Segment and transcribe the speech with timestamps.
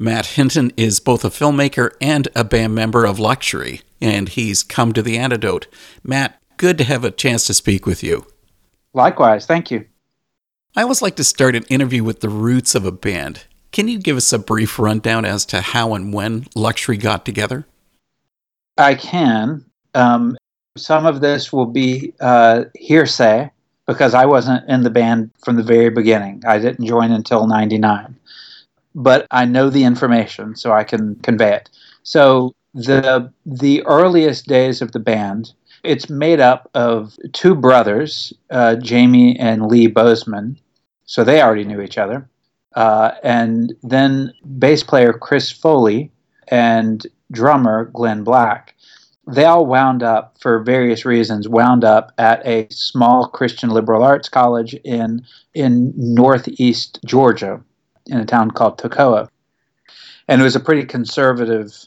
[0.00, 4.92] Matt Hinton is both a filmmaker and a band member of Luxury, and he's come
[4.92, 5.66] to the antidote.
[6.04, 8.24] Matt, good to have a chance to speak with you.
[8.94, 9.86] Likewise, thank you.
[10.76, 13.44] I always like to start an interview with the roots of a band.
[13.72, 17.66] Can you give us a brief rundown as to how and when Luxury got together?
[18.76, 19.64] I can.
[19.94, 20.36] Um,
[20.76, 23.50] some of this will be uh, hearsay
[23.88, 26.44] because I wasn't in the band from the very beginning.
[26.46, 28.14] I didn't join until 99.
[28.94, 31.70] But I know the information, so I can convey it.
[32.02, 35.52] So the the earliest days of the band,
[35.84, 40.58] it's made up of two brothers, uh, Jamie and Lee Bozeman.
[41.04, 42.28] So they already knew each other.
[42.74, 46.12] Uh, and then bass player Chris Foley
[46.48, 48.74] and drummer Glenn Black
[49.28, 54.28] they all wound up for various reasons wound up at a small christian liberal arts
[54.28, 55.24] college in
[55.54, 57.60] in northeast georgia
[58.08, 59.28] in a town called toccoa
[60.26, 61.86] and it was a pretty conservative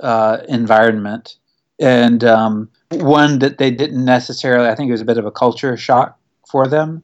[0.00, 1.36] uh, environment
[1.78, 5.30] and um, one that they didn't necessarily i think it was a bit of a
[5.30, 6.18] culture shock
[6.48, 7.02] for them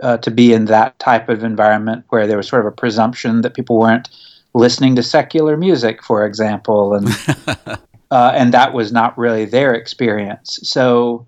[0.00, 3.40] uh, to be in that type of environment where there was sort of a presumption
[3.42, 4.08] that people weren't
[4.54, 7.08] listening to secular music for example and
[8.12, 10.60] uh, and that was not really their experience.
[10.62, 11.26] So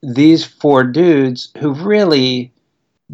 [0.00, 2.52] these four dudes who really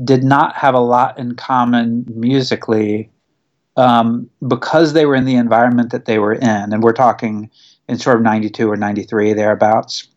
[0.05, 3.11] did not have a lot in common musically
[3.77, 7.51] um, because they were in the environment that they were in, and we're talking
[7.89, 10.09] in sort of 92 or 93 thereabouts.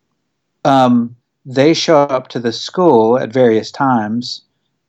[0.66, 4.41] Um, they show up to the school at various times,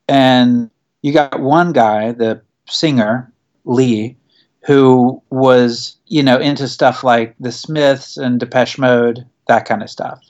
[0.09, 0.71] and
[1.03, 3.33] you got one guy, the singer,
[3.65, 4.17] Lee,
[4.65, 9.91] who was, you know, into stuff like the Smiths and Depeche Mode, that kind of
[9.91, 10.21] stuff.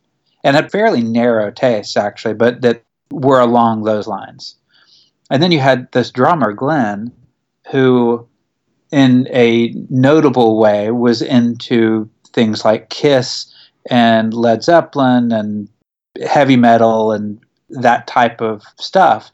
[0.44, 4.56] And had fairly narrow tastes, actually, but that were along those lines.
[5.30, 7.12] And then you had this drummer, Glenn,
[7.70, 8.26] who,
[8.90, 13.52] in a notable way, was into things like Kiss
[13.88, 15.68] and Led Zeppelin and
[16.26, 17.40] heavy metal and
[17.70, 19.30] that type of stuff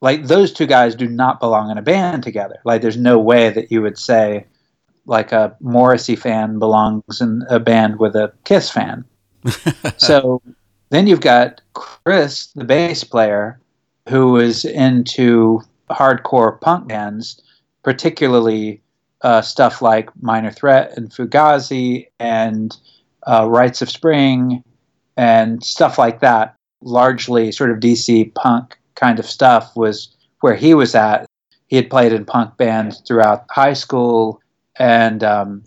[0.00, 2.58] like those two guys do not belong in a band together.
[2.64, 4.46] Like there's no way that you would say
[5.06, 9.04] like a Morrissey fan belongs in a band with a Kiss fan.
[9.96, 10.42] so
[10.90, 13.60] then you've got Chris, the bass player,
[14.08, 17.40] who is into hardcore punk bands,
[17.82, 18.80] particularly
[19.22, 22.76] uh, stuff like Minor Threat and Fugazi and
[23.26, 24.62] uh, Rites of Spring
[25.16, 26.54] and stuff like that.
[26.82, 31.26] Largely sort of DC punk kind of stuff was where he was at.
[31.66, 34.40] He had played in punk bands throughout high school
[34.78, 35.62] and um,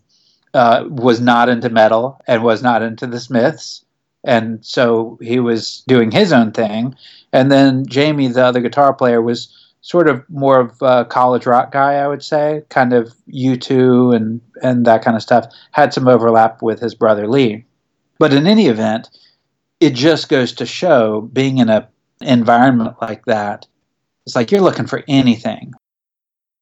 [0.53, 3.82] uh, was not into metal and was not into the Smiths.
[4.23, 6.95] And so he was doing his own thing.
[7.31, 11.71] And then Jamie, the other guitar player, was sort of more of a college rock
[11.71, 15.45] guy, I would say, kind of U2 and, and that kind of stuff.
[15.71, 17.65] Had some overlap with his brother Lee.
[18.17, 19.09] But in any event,
[19.81, 21.89] it just goes to show being in a
[22.21, 23.67] environment like that,
[24.25, 25.73] it's like you're looking for anything.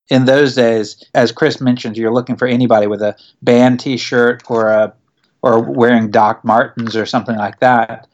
[0.09, 4.67] In those days, as Chris mentioned, you're looking for anybody with a band T-shirt or
[4.69, 4.93] a
[5.41, 8.07] or wearing Doc Martens or something like that.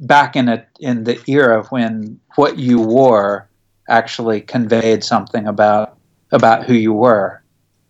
[0.00, 3.48] Back in a in the era when what you wore
[3.88, 5.98] actually conveyed something about
[6.32, 7.42] about who you were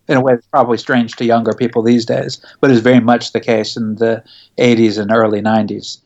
[0.07, 3.31] in a way that's probably strange to younger people these days, but is very much
[3.31, 4.21] the case in the
[4.57, 5.99] 80s and early 90s.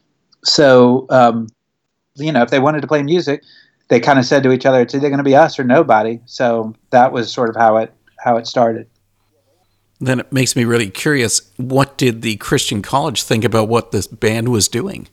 [0.44, 1.48] So um,
[2.16, 3.44] you know, if they wanted to play music,
[3.88, 6.20] they kind of said to each other, it's either going to be us or nobody.
[6.26, 8.88] So that was sort of how it how it started.
[10.00, 11.52] Then it makes me really curious.
[11.58, 15.08] What did the Christian college think about what this band was doing?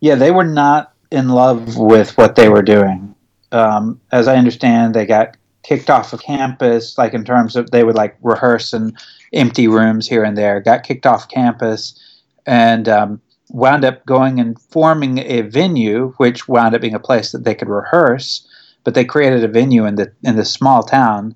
[0.00, 3.14] Yeah, they were not in love with what they were doing.
[3.52, 7.84] Um, as I understand, they got kicked off of campus, like in terms of they
[7.84, 8.96] would like rehearse in
[9.32, 10.60] empty rooms here and there.
[10.60, 11.98] Got kicked off campus,
[12.46, 13.20] and um,
[13.50, 17.54] wound up going and forming a venue, which wound up being a place that they
[17.54, 18.46] could rehearse.
[18.84, 21.34] But they created a venue in the in this small town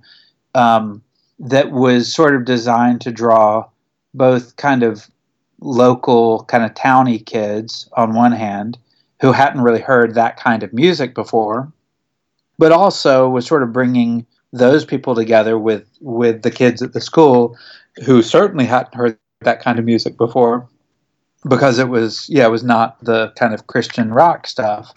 [0.55, 1.03] um,
[1.39, 3.69] that was sort of designed to draw
[4.15, 5.09] both kind of
[5.61, 8.79] local, kind of towny kids on one hand
[9.21, 11.73] who hadn't really heard that kind of music before,
[12.59, 17.01] but also was sort of bringing those people together with with the kids at the
[17.01, 17.57] school
[18.05, 20.67] who certainly hadn't heard that kind of music before
[21.49, 24.93] because it was yeah it was not the kind of Christian rock stuff.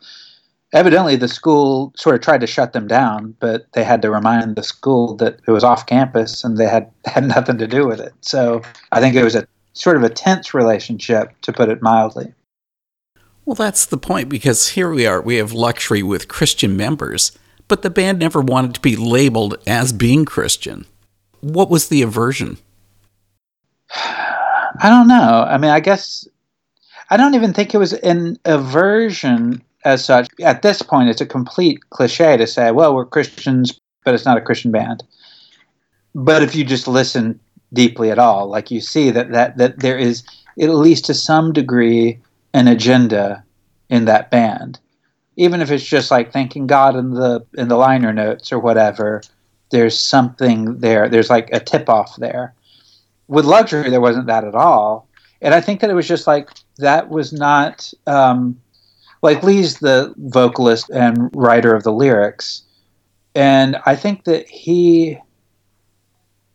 [0.73, 4.56] Evidently, the school sort of tried to shut them down, but they had to remind
[4.56, 8.00] the school that it was off campus and they had had nothing to do with
[8.00, 8.13] it.
[8.21, 12.33] So I think it was a sort of a tense relationship, to put it mildly.
[13.45, 15.21] Well, that's the point because here we are.
[15.21, 17.31] We have luxury with Christian members,
[17.67, 20.85] but the band never wanted to be labeled as being Christian.
[21.41, 22.57] what was the aversion?
[23.95, 25.45] I don't know.
[25.50, 26.27] I mean, I guess
[27.09, 30.27] I don't even think it was an aversion as such.
[30.41, 34.37] At this point, it's a complete cliche to say, well, we're Christians, but it's not
[34.37, 35.03] a Christian band.
[36.13, 37.39] But if you just listen
[37.73, 40.23] deeply at all, like you see that, that, that there is,
[40.59, 42.19] at least to some degree,
[42.53, 43.43] an agenda
[43.89, 44.79] in that band.
[45.37, 49.21] Even if it's just like thanking God in the in the liner notes or whatever,
[49.71, 51.07] there's something there.
[51.07, 52.53] There's like a tip off there.
[53.27, 55.07] With luxury, there wasn't that at all,
[55.41, 58.59] and I think that it was just like that was not um,
[59.21, 62.63] like Lee's the vocalist and writer of the lyrics,
[63.35, 65.18] and I think that he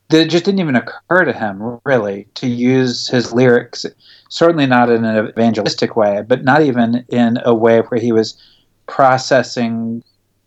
[0.09, 3.85] that it just didn't even occur to him really to use his lyrics
[4.29, 8.41] certainly not in an evangelistic way but not even in a way where he was
[8.87, 10.05] processing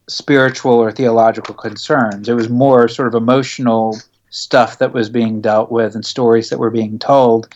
[0.07, 2.27] spiritual or theological concerns.
[2.27, 3.97] It was more sort of emotional
[4.29, 7.53] stuff that was being dealt with and stories that were being told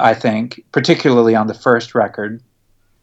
[0.00, 2.42] i think particularly on the first record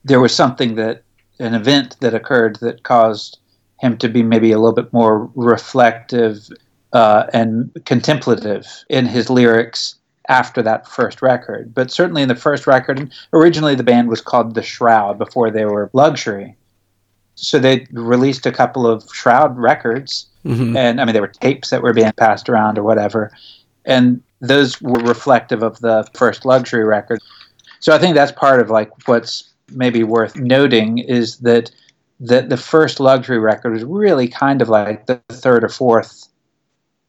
[0.04, 1.04] there was something that
[1.40, 3.40] an event that occurred that caused
[3.80, 6.48] him to be maybe a little bit more reflective
[6.94, 9.96] uh, and contemplative in his lyrics
[10.30, 11.74] after that first record.
[11.74, 15.66] But certainly in the first record, originally the band was called The Shroud before they
[15.66, 16.56] were Luxury.
[17.36, 20.78] So they released a couple of Shroud records, mm-hmm.
[20.78, 23.32] and I mean, they were tapes that were being passed around or whatever.
[23.86, 27.20] And those were reflective of the first Luxury record.
[27.80, 31.72] So I think that's part of like what's maybe worth noting is that
[32.20, 36.30] that the first luxury record was really kind of like the third or fourth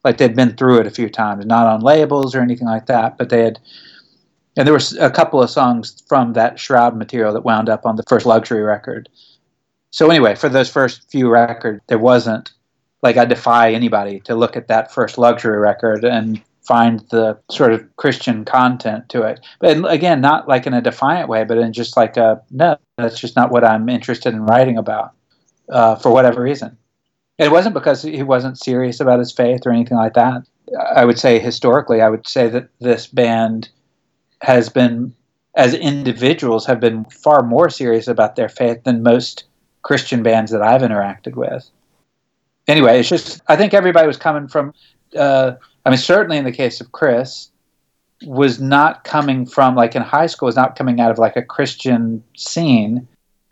[0.05, 3.16] like they'd been through it a few times, not on labels or anything like that,
[3.19, 3.58] but they had.
[4.56, 7.96] And there was a couple of songs from that Shroud material that wound up on
[7.96, 9.08] the first luxury record.
[9.90, 12.52] So anyway, for those first few records, there wasn't
[13.02, 17.72] like I defy anybody to look at that first luxury record and find the sort
[17.72, 19.40] of Christian content to it.
[19.61, 23.20] But again, not like in a defiant way, but in just like a no, that's
[23.20, 25.12] just not what I'm interested in writing about
[25.69, 26.76] uh, for whatever reason.
[27.38, 30.43] It wasn't because he wasn't serious about his faith or anything like that.
[30.94, 33.69] I would say historically, I would say that this band
[34.40, 35.14] has been,
[35.56, 39.44] as individuals, have been far more serious about their faith than most
[39.82, 41.69] Christian bands that I've interacted with.
[42.67, 44.72] Anyway, it's just I think everybody was coming from.
[45.17, 45.52] Uh,
[45.84, 47.50] I mean, certainly in the case of Chris,
[48.25, 51.42] was not coming from like in high school was not coming out of like a
[51.42, 53.06] Christian scene.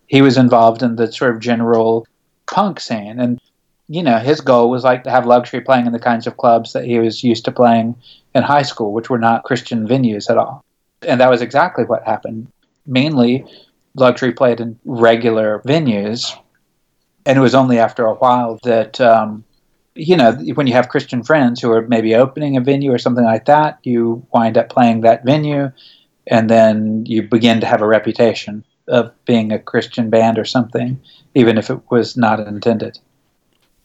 [0.06, 2.06] He was involved in the sort of general
[2.46, 3.40] punk scene, and
[3.88, 6.72] you know, his goal was like to have luxury playing in the kinds of clubs
[6.72, 7.94] that he was used to playing
[8.34, 10.64] in high school, which were not Christian venues at all.
[11.06, 12.50] And that was exactly what happened.
[12.86, 13.44] Mainly,
[13.94, 16.34] luxury played in regular venues.
[17.26, 19.44] And it was only after a while that, um,
[19.94, 23.24] you know, when you have Christian friends who are maybe opening a venue or something
[23.24, 25.70] like that, you wind up playing that venue.
[26.26, 31.00] And then you begin to have a reputation of being a Christian band or something,
[31.34, 32.98] even if it was not intended.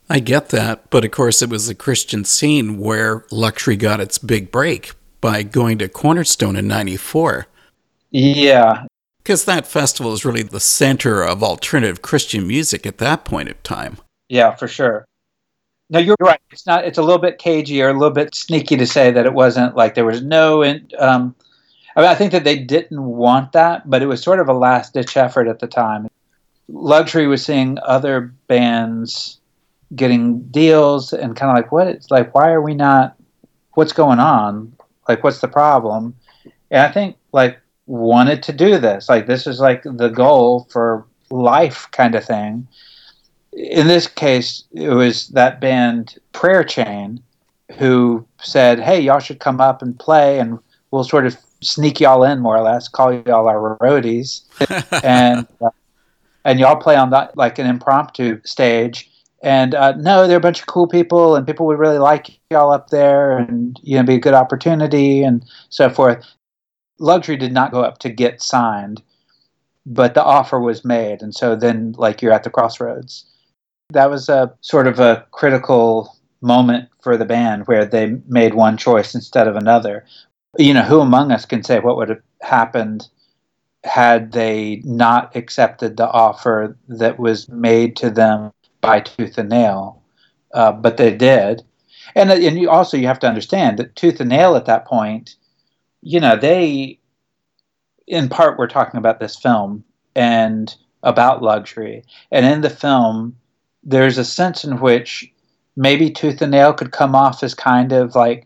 [0.09, 4.17] I get that, but of course, it was the Christian scene where luxury got its
[4.17, 7.47] big break by going to Cornerstone in 94.
[8.11, 8.85] Yeah.
[9.21, 13.55] Because that festival is really the center of alternative Christian music at that point in
[13.63, 13.97] time.
[14.29, 15.05] Yeah, for sure.
[15.89, 16.39] No, you're right.
[16.51, 16.85] It's not.
[16.85, 19.75] It's a little bit cagey or a little bit sneaky to say that it wasn't
[19.75, 20.63] like there was no.
[20.99, 21.35] Um,
[21.95, 24.53] I mean, I think that they didn't want that, but it was sort of a
[24.53, 26.07] last ditch effort at the time.
[26.67, 29.39] Luxury was seeing other bands
[29.95, 33.15] getting deals and kind of like what it's like why are we not
[33.75, 34.73] what's going on
[35.07, 36.13] like what's the problem
[36.71, 41.05] and i think like wanted to do this like this is like the goal for
[41.29, 42.67] life kind of thing
[43.57, 47.21] in this case it was that band prayer chain
[47.77, 50.59] who said hey y'all should come up and play and
[50.91, 54.43] we'll sort of sneak y'all in more or less call y'all our roadies
[55.03, 55.69] and uh,
[56.45, 59.09] and y'all play on that like an impromptu stage
[59.41, 62.71] and uh, no, they're a bunch of cool people, and people would really like y'all
[62.71, 66.25] up there, and you know, be a good opportunity, and so forth.
[66.99, 69.01] Luxury did not go up to get signed,
[69.85, 73.25] but the offer was made, and so then, like, you're at the crossroads.
[73.91, 78.77] That was a sort of a critical moment for the band where they made one
[78.77, 80.05] choice instead of another.
[80.57, 83.07] You know, who among us can say what would have happened
[83.85, 88.51] had they not accepted the offer that was made to them
[88.81, 90.01] by tooth and nail,
[90.53, 91.63] uh, but they did.
[92.15, 95.35] And and you also you have to understand that tooth and nail at that point,
[96.01, 96.99] you know, they,
[98.05, 99.83] in part, we're talking about this film
[100.15, 103.37] and about luxury, and in the film,
[103.87, 105.31] there's a sense in which
[105.75, 108.45] maybe Tooth and Nail could come off as kind of like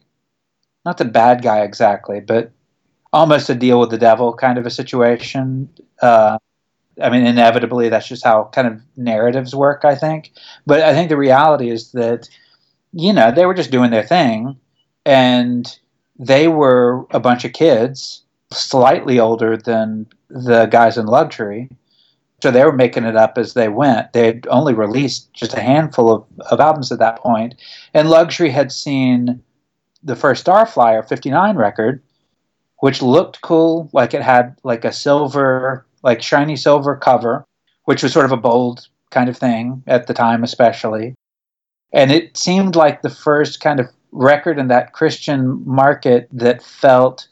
[0.86, 2.52] not the bad guy exactly, but
[3.12, 5.68] almost a deal with the devil kind of a situation.
[6.02, 6.38] Uh,
[7.02, 10.32] I mean, inevitably, that's just how kind of narratives work, I think.
[10.66, 12.30] But I think the reality is that,
[12.94, 14.58] you know, they were just doing their thing,
[15.06, 15.78] and
[16.20, 18.22] they were a bunch of kids,
[18.52, 21.70] slightly older than the guys in Luxury.
[22.42, 24.14] So they were making it up as they went.
[24.14, 27.56] They had only released just a handful of, of albums at that point,
[27.94, 29.42] and Luxury had seen
[30.04, 32.02] the first Starflyer 59 record,
[32.80, 37.46] which looked cool, like it had like a silver, like shiny silver cover,
[37.86, 41.14] which was sort of a bold kind of thing at the time, especially.
[41.94, 47.28] And it seemed like the first kind of record in that Christian market that felt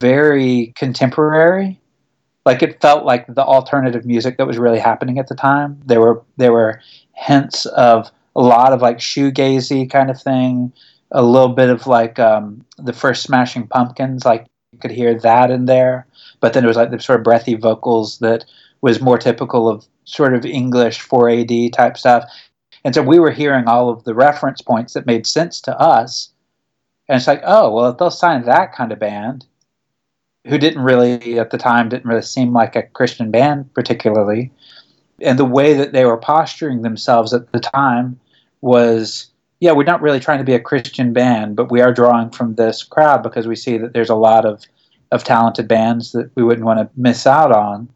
[0.00, 1.80] very contemporary.
[2.46, 5.82] Like it felt like the alternative music that was really happening at the time.
[5.84, 6.80] There were there were
[7.12, 10.72] hints of a lot of like shoegazy kind of thing,
[11.10, 15.50] a little bit of like um, the first Smashing Pumpkins, like you could hear that
[15.50, 16.06] in there.
[16.40, 18.44] But then it was like the sort of breathy vocals that
[18.80, 22.24] was more typical of sort of English 4AD type stuff.
[22.84, 26.30] And so we were hearing all of the reference points that made sense to us.
[27.08, 29.46] And it's like, oh, well, if they'll sign that kind of band,
[30.46, 34.50] who didn't really, at the time, didn't really seem like a Christian band particularly,
[35.20, 38.18] and the way that they were posturing themselves at the time
[38.60, 42.30] was yeah, we're not really trying to be a Christian band, but we are drawing
[42.30, 44.64] from this crowd because we see that there's a lot of,
[45.12, 47.88] of talented bands that we wouldn't want to miss out on.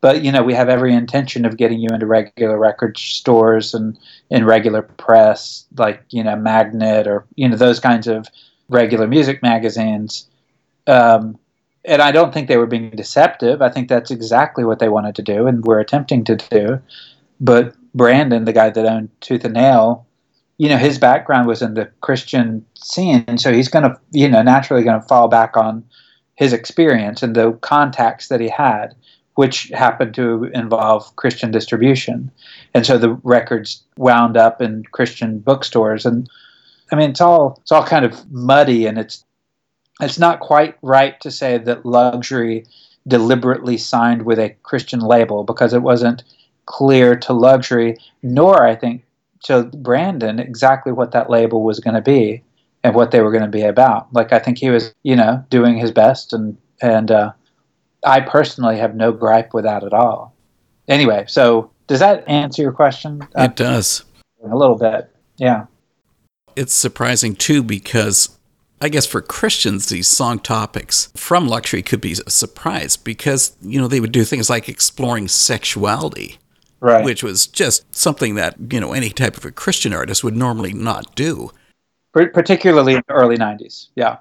[0.00, 3.96] But you know, we have every intention of getting you into regular record stores and
[4.30, 8.26] in regular press, like you know, Magnet or you know those kinds of
[8.68, 10.28] regular music magazines.
[10.88, 11.38] Um,
[11.84, 13.60] and I don't think they were being deceptive.
[13.60, 16.80] I think that's exactly what they wanted to do and were attempting to do.
[17.40, 20.06] But Brandon, the guy that owned Tooth and Nail,
[20.58, 24.28] you know his background was in the Christian scene, and so he's going to you
[24.28, 25.84] know naturally going to fall back on
[26.36, 28.94] his experience and the contacts that he had,
[29.34, 32.30] which happened to involve Christian distribution,
[32.74, 36.30] and so the records wound up in Christian bookstores, and
[36.92, 39.24] I mean it's all it's all kind of muddy, and it's
[40.02, 42.66] it's not quite right to say that luxury
[43.06, 46.22] deliberately signed with a Christian label because it wasn't
[46.66, 49.04] clear to luxury, nor I think
[49.44, 52.42] to Brandon exactly what that label was going to be
[52.84, 54.12] and what they were going to be about.
[54.12, 57.32] Like I think he was, you know, doing his best, and and uh,
[58.04, 60.34] I personally have no gripe with that at all.
[60.88, 63.26] Anyway, so does that answer your question?
[63.36, 64.04] It does
[64.44, 65.66] a little bit, yeah.
[66.56, 68.36] It's surprising too because
[68.82, 73.80] I guess for Christians, these song topics from Luxury could be a surprise because, you
[73.80, 76.38] know, they would do things like exploring sexuality
[76.82, 77.04] right.
[77.04, 80.74] which was just something that you know any type of a Christian artist would normally
[80.74, 81.50] not do.
[82.12, 84.18] Particularly in the early '90s, yeah.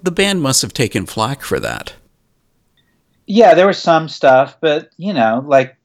[0.00, 1.94] The band must have taken flack for that.
[3.26, 5.76] Yeah, there was some stuff, but you know, like,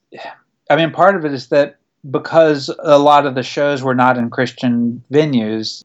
[0.70, 1.78] I mean, part of it is that
[2.12, 5.84] because a lot of the shows were not in Christian venues,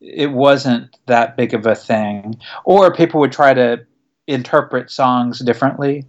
[0.00, 2.40] it wasn't that big of a thing.
[2.64, 3.84] Or people would try to
[4.26, 6.06] interpret songs differently.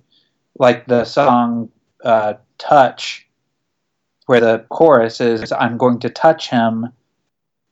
[0.58, 1.70] Like the song
[2.04, 3.28] uh, touch,
[4.28, 6.88] where the chorus is, I'm going to touch him,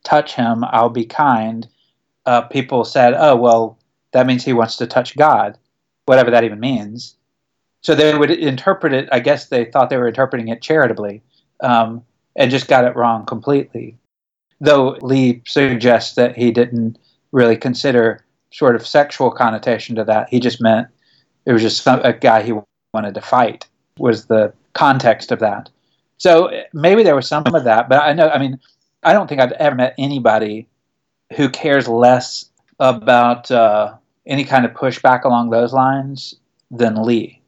[0.04, 1.68] touch him, I'll be kind.
[2.26, 3.78] Uh, people said, oh, well,
[4.12, 5.58] that means he wants to touch God,
[6.06, 7.16] whatever that even means.
[7.82, 11.22] So they would interpret it, I guess they thought they were interpreting it charitably,
[11.62, 12.04] um,
[12.36, 13.99] and just got it wrong completely.
[14.62, 16.98] Though Lee suggests that he didn't
[17.32, 20.30] really consider sort of sexual connotation to that.
[20.30, 20.88] He just meant
[21.46, 22.54] it was just some, a guy he
[22.94, 25.70] wanted to fight was the context of that.
[26.18, 28.60] So maybe there was some of that, but I know, I mean,
[29.04, 30.68] I don't think I've ever met anybody
[31.36, 32.50] who cares less
[32.80, 33.94] about uh,
[34.25, 36.36] any kind of pushback along those lines
[36.72, 37.42] than Lee.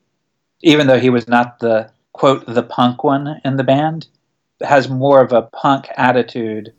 [0.62, 4.08] Even though he was not the quote the punk one in the band,
[4.62, 6.74] has more of a punk attitude,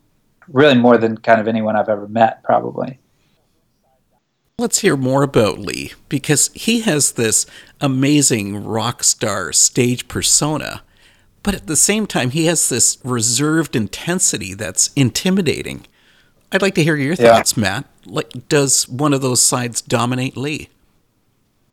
[0.51, 2.99] really more than kind of anyone I've ever met, probably.
[4.59, 7.45] Let's hear more about Lee because he has this
[7.81, 10.83] amazing rock star stage persona,
[11.41, 15.85] but at the same time, he has this reserved intensity that's intimidating.
[16.51, 17.61] I'd like to hear your thoughts, yeah.
[17.61, 17.85] Matt.
[18.05, 20.69] Like, does one of those sides dominate Lee?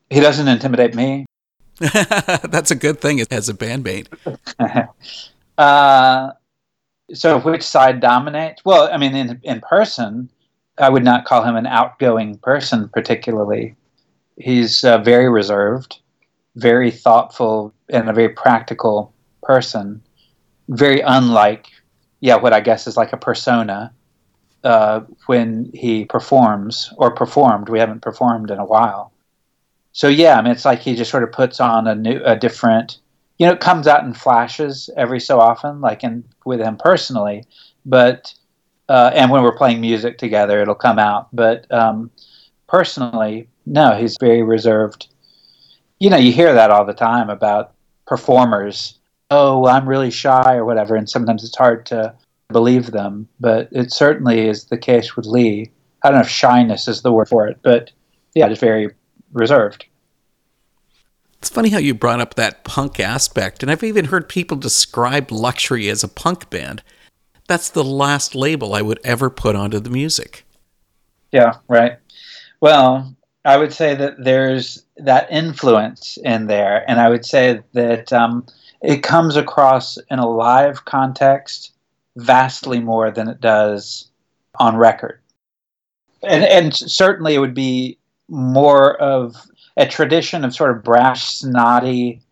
[0.09, 1.27] He doesn't intimidate me.
[1.79, 4.09] that's a good thing as a bandmate.
[5.59, 6.31] uh,
[7.15, 8.65] so, which side dominates?
[8.65, 10.31] Well, I mean, in in person,
[10.79, 13.75] I would not call him an outgoing person particularly.
[14.39, 15.99] He's uh, very reserved,
[16.57, 19.13] very thoughtful, and a very practical
[19.43, 20.03] person.
[20.69, 21.67] Very unlike
[22.21, 23.93] yeah, what I guess is like a persona
[24.63, 27.69] uh, when he performs or performed.
[27.69, 29.13] We haven't performed in a while.
[29.93, 32.37] So yeah, I mean, it's like he just sort of puts on a new, a
[32.37, 32.99] different,
[33.41, 37.43] you know, it comes out in flashes every so often, like in with him personally,
[37.87, 38.35] but
[38.91, 41.35] uh, and when we're playing music together, it'll come out.
[41.35, 42.11] But um,
[42.67, 45.09] personally, no, he's very reserved.
[46.01, 47.73] You know, you hear that all the time about
[48.07, 48.99] performers.
[49.31, 52.15] Oh, I'm really shy or whatever, and sometimes it's hard to
[52.49, 53.27] believe them.
[53.41, 55.71] But it certainly is the case with Lee.
[56.03, 57.91] I don't know if shyness is the word for it, but
[58.35, 58.91] yeah, just very
[59.33, 59.87] reserved.
[61.41, 65.33] It's funny how you brought up that punk aspect, and I've even heard people describe
[65.33, 66.83] Luxury as a punk band.
[67.49, 70.45] That's the last label I would ever put onto the music.
[71.33, 71.97] Yeah, right.
[72.61, 73.17] Well,
[73.47, 78.45] I would say that there's that influence in there, and I would say that um,
[78.83, 81.73] it comes across in a live context
[82.17, 84.11] vastly more than it does
[84.59, 85.21] on record.
[86.23, 87.97] And, and certainly it would be
[88.29, 89.37] more of
[89.77, 92.23] a tradition of sort of brash, snotty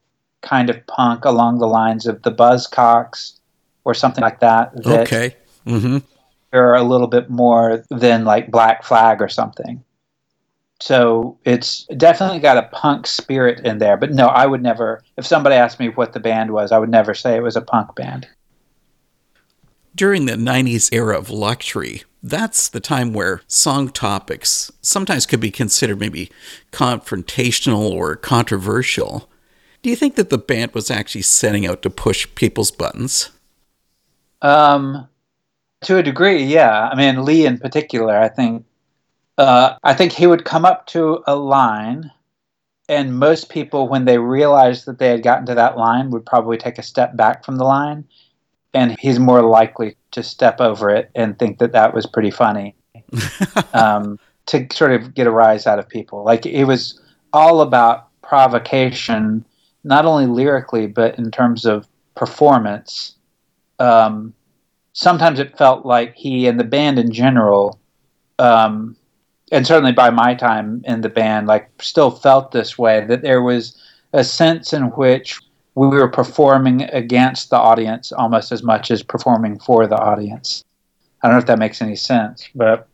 [0.42, 3.38] kind of punk along the lines of the Buzzcocks
[3.84, 4.74] or something like that.
[4.84, 5.36] that okay.
[5.66, 5.98] Mm-hmm.
[6.52, 9.84] Are a little bit more than like Black Flag or something.
[10.80, 13.96] So it's definitely got a punk spirit in there.
[13.96, 15.02] But no, I would never.
[15.16, 17.60] If somebody asked me what the band was, I would never say it was a
[17.60, 18.28] punk band.
[19.94, 25.50] During the 90s era of luxury, that's the time where song topics sometimes could be
[25.50, 26.30] considered maybe
[26.72, 29.30] confrontational or controversial.
[29.82, 33.30] Do you think that the band was actually setting out to push people's buttons?
[34.42, 35.08] Um,
[35.82, 36.88] to a degree, yeah.
[36.88, 38.64] I mean, Lee in particular, I think,
[39.36, 42.10] uh, I think he would come up to a line,
[42.88, 46.56] and most people, when they realized that they had gotten to that line, would probably
[46.56, 48.04] take a step back from the line,
[48.74, 52.74] and he's more likely to step over it and think that that was pretty funny,
[53.74, 56.24] um, to sort of get a rise out of people.
[56.24, 57.00] Like it was
[57.32, 59.44] all about provocation,
[59.84, 63.14] not only lyrically but in terms of performance
[63.78, 64.34] um,
[64.92, 67.78] sometimes it felt like he and the band in general,
[68.38, 68.96] um,
[69.50, 73.42] and certainly by my time in the band, like still felt this way that there
[73.42, 73.80] was
[74.12, 75.38] a sense in which
[75.78, 80.64] we were performing against the audience almost as much as performing for the audience.
[81.22, 82.88] I don't know if that makes any sense, but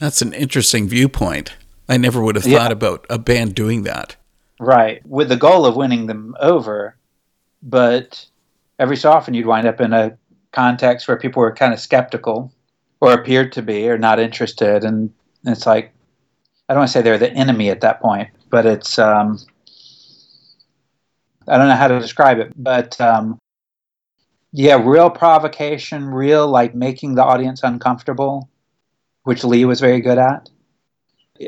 [0.00, 1.54] that's an interesting viewpoint.
[1.88, 4.16] I never would have thought about a band doing that.
[4.58, 6.96] Right, with the goal of winning them over,
[7.62, 8.26] but
[8.80, 10.16] every so often you'd wind up in a
[10.52, 12.52] context where people were kind of skeptical
[13.00, 15.12] or appeared to be or not interested and
[15.46, 15.92] it's like
[16.68, 19.38] i don't want to say they're the enemy at that point but it's um,
[21.48, 23.38] i don't know how to describe it but um,
[24.52, 28.48] yeah real provocation real like making the audience uncomfortable
[29.24, 30.48] which lee was very good at.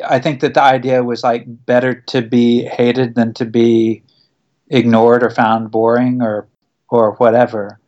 [0.07, 4.02] I think that the idea was like better to be hated than to be
[4.68, 6.48] ignored or found boring or
[6.88, 7.78] or whatever.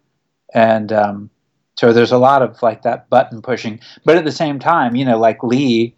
[0.55, 1.31] And um,
[1.77, 5.05] so there's a lot of like that button pushing, but at the same time, you
[5.05, 5.95] know, like Lee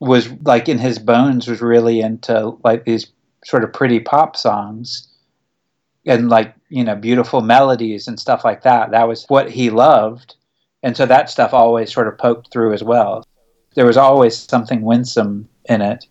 [0.00, 3.06] was like in his bones was really into like these
[3.44, 5.08] sort of pretty pop songs
[6.06, 10.36] and like you know beautiful melodies and stuff like that that was what he loved
[10.82, 13.26] and so that stuff always sort of poked through as well
[13.74, 16.06] there was always something winsome in it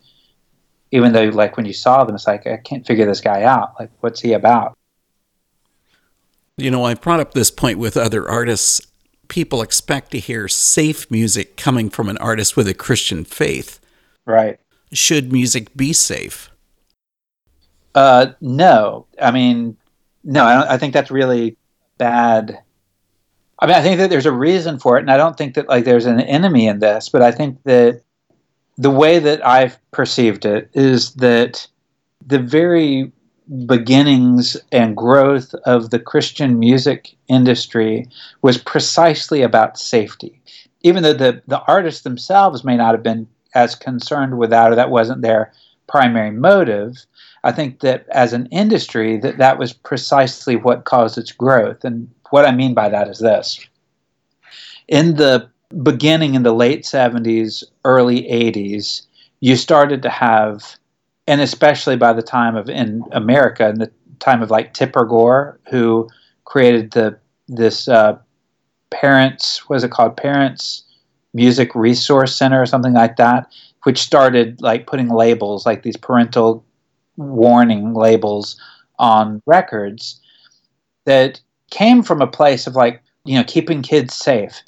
[0.91, 3.73] even though like when you saw them it's like i can't figure this guy out
[3.79, 4.77] like what's he about
[6.57, 8.81] you know, I've brought up this point with other artists.
[9.27, 13.79] People expect to hear safe music coming from an artist with a Christian faith.
[14.25, 14.59] Right.
[14.91, 16.51] Should music be safe?
[17.95, 19.07] Uh, no.
[19.19, 19.77] I mean,
[20.23, 20.43] no.
[20.43, 21.57] I, I think that's really
[21.97, 22.59] bad.
[23.59, 25.69] I mean, I think that there's a reason for it, and I don't think that
[25.69, 27.09] like there's an enemy in this.
[27.09, 28.01] But I think that
[28.77, 31.67] the way that I've perceived it is that
[32.25, 33.11] the very
[33.65, 38.07] beginnings and growth of the Christian music industry
[38.41, 40.41] was precisely about safety.
[40.81, 44.75] Even though the, the artists themselves may not have been as concerned with that or
[44.75, 45.53] that wasn't their
[45.87, 47.05] primary motive,
[47.43, 51.83] I think that as an industry that that was precisely what caused its growth.
[51.83, 53.59] And what I mean by that is this.
[54.87, 55.49] In the
[55.81, 59.03] beginning in the late 70s, early 80s,
[59.39, 60.77] you started to have
[61.27, 65.59] and especially by the time of in America, in the time of like Tipper Gore,
[65.69, 66.09] who
[66.45, 67.17] created the
[67.47, 68.17] this uh,
[68.89, 70.83] parents was it called Parents
[71.33, 73.51] Music Resource Center or something like that,
[73.83, 76.63] which started like putting labels like these parental
[77.17, 78.59] warning labels
[78.99, 80.19] on records
[81.05, 81.41] that
[81.71, 84.61] came from a place of like you know, keeping kids safe.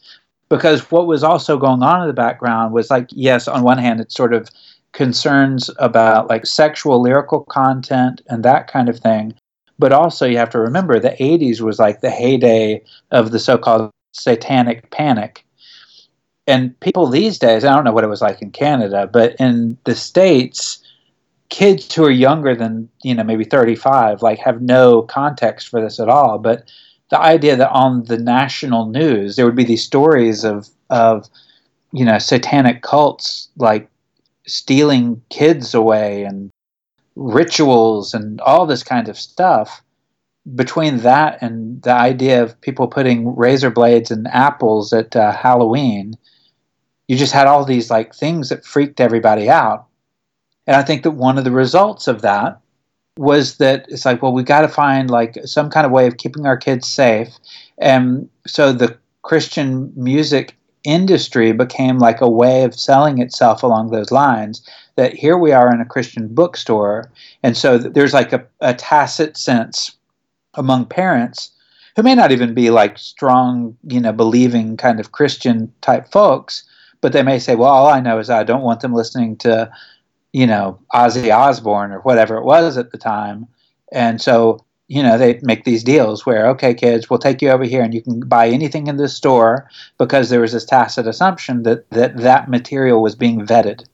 [0.49, 3.99] Because what was also going on in the background was like, yes, on one hand,
[3.99, 4.49] it's sort of
[4.93, 9.33] concerns about like sexual lyrical content and that kind of thing.
[9.77, 13.57] But also, you have to remember the 80s was like the heyday of the so
[13.57, 15.44] called satanic panic.
[16.47, 19.77] And people these days, I don't know what it was like in Canada, but in
[19.85, 20.79] the States,
[21.49, 25.99] kids who are younger than, you know, maybe 35, like have no context for this
[25.99, 26.37] at all.
[26.37, 26.71] But
[27.09, 31.27] the idea that on the national news, there would be these stories of, of
[31.91, 33.89] you know, satanic cults like
[34.45, 36.51] stealing kids away and
[37.15, 39.81] rituals and all this kind of stuff
[40.53, 46.13] between that and the idea of people putting razor blades and apples at uh, Halloween,
[47.07, 49.85] you just had all these like things that freaked everybody out.
[50.67, 52.59] And I think that one of the results of that
[53.17, 56.17] was that it's like, well, we got to find like some kind of way of
[56.17, 57.29] keeping our kids safe.
[57.77, 64.11] And so the Christian music industry became like a way of selling itself along those
[64.11, 67.11] lines that here we are in a Christian bookstore.
[67.43, 69.95] And so there's like a, a tacit sense
[70.53, 71.51] among parents
[71.95, 76.63] who may not even be like strong, you know, believing kind of Christian type folks,
[77.01, 79.71] but they may say, well, all I know is I don't want them listening to,
[80.33, 83.47] you know, Ozzy Osbourne or whatever it was at the time.
[83.91, 87.63] And so, you know, they make these deals where, okay, kids, we'll take you over
[87.63, 91.63] here and you can buy anything in this store because there was this tacit assumption
[91.63, 93.85] that that, that material was being vetted.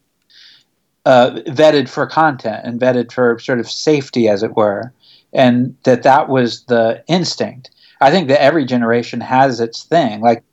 [1.06, 4.94] Uh, vetted for content and vetted for sort of safety, as it were
[5.34, 7.72] and that that was the instinct.
[8.02, 10.22] I think that every generation has its thing.
[10.22, 10.44] Like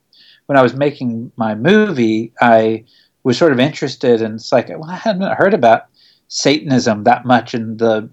[0.49, 2.85] when I was making my movie, I
[3.23, 5.85] was sort of interested in it's like well, I hadn't heard about
[6.29, 8.09] Satanism that much in the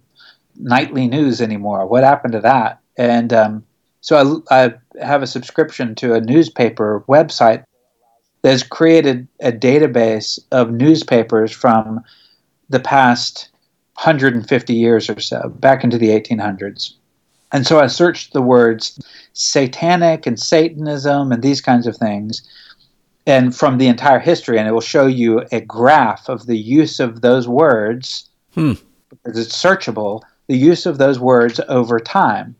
[0.58, 1.88] nightly news anymore.
[1.88, 2.80] What happened to that?
[2.98, 3.65] And um,
[4.02, 7.63] so I, I have a subscription to a newspaper website
[8.41, 12.02] that has created a database of newspapers from
[12.67, 13.48] the past
[13.95, 16.95] 150 years or so, back into the 1800s.
[17.51, 18.99] And so I searched the words
[19.34, 22.41] satanic and Satanism and these kinds of things,
[23.27, 26.99] and from the entire history, and it will show you a graph of the use
[26.99, 28.73] of those words, hmm.
[29.10, 32.55] because it's searchable, the use of those words over time.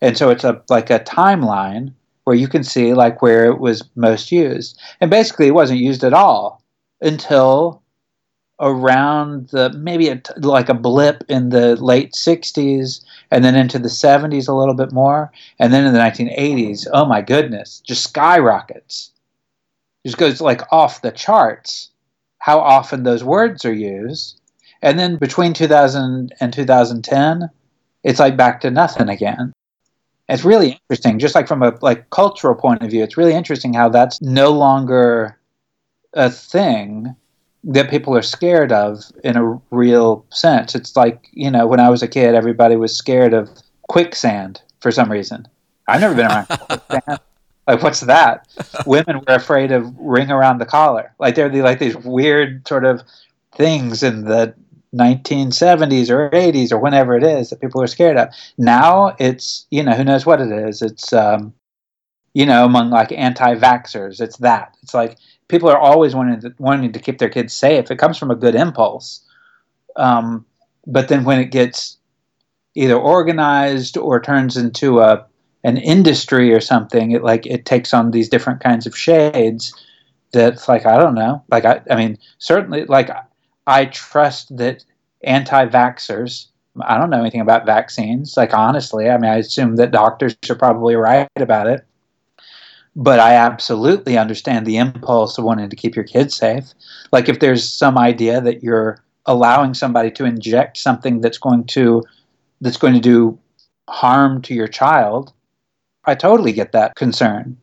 [0.00, 1.92] And so it's a like a timeline
[2.24, 4.78] where you can see like where it was most used.
[5.00, 6.62] And basically it wasn't used at all
[7.00, 7.82] until
[8.60, 13.88] around the maybe a, like a blip in the late 60s and then into the
[13.88, 19.10] 70s a little bit more and then in the 1980s oh my goodness just skyrockets.
[20.06, 21.90] Just goes like off the charts
[22.38, 24.38] how often those words are used.
[24.82, 27.50] And then between 2000 and 2010
[28.04, 29.52] it's like back to nothing again.
[30.28, 33.74] It's really interesting just like from a like cultural point of view it's really interesting
[33.74, 35.40] how that's no longer
[36.12, 37.16] a thing
[37.64, 40.74] that people are scared of in a real sense.
[40.74, 43.48] It's like, you know, when I was a kid, everybody was scared of
[43.88, 45.48] quicksand for some reason.
[45.88, 47.20] I've never been around quicksand.
[47.66, 48.46] Like, what's that?
[48.86, 51.14] Women were afraid of ring around the collar.
[51.18, 53.00] Like, they're like these weird sort of
[53.56, 54.54] things in the
[54.94, 58.28] 1970s or 80s or whenever it is that people are scared of.
[58.58, 60.82] Now it's, you know, who knows what it is.
[60.82, 61.54] It's, um,
[62.34, 64.76] you know, among like anti vaxxers, it's that.
[64.82, 65.16] It's like,
[65.48, 67.90] people are always wanting to, wanting to keep their kids safe.
[67.90, 69.20] It comes from a good impulse.
[69.96, 70.44] Um,
[70.86, 71.98] but then when it gets
[72.74, 75.26] either organized or turns into a
[75.62, 79.72] an industry or something, it like it takes on these different kinds of shades.
[80.32, 81.42] That's like I don't know.
[81.50, 83.10] Like I, I mean, certainly, like
[83.66, 84.84] I trust that
[85.22, 86.48] anti-vaxxers.
[86.82, 88.36] I don't know anything about vaccines.
[88.36, 91.86] Like honestly, I mean, I assume that doctors are probably right about it
[92.96, 96.72] but I absolutely understand the impulse of wanting to keep your kids safe.
[97.12, 102.02] Like if there's some idea that you're allowing somebody to inject something that's going to
[102.60, 103.38] that's going to do
[103.88, 105.32] harm to your child,
[106.04, 107.56] I totally get that concern.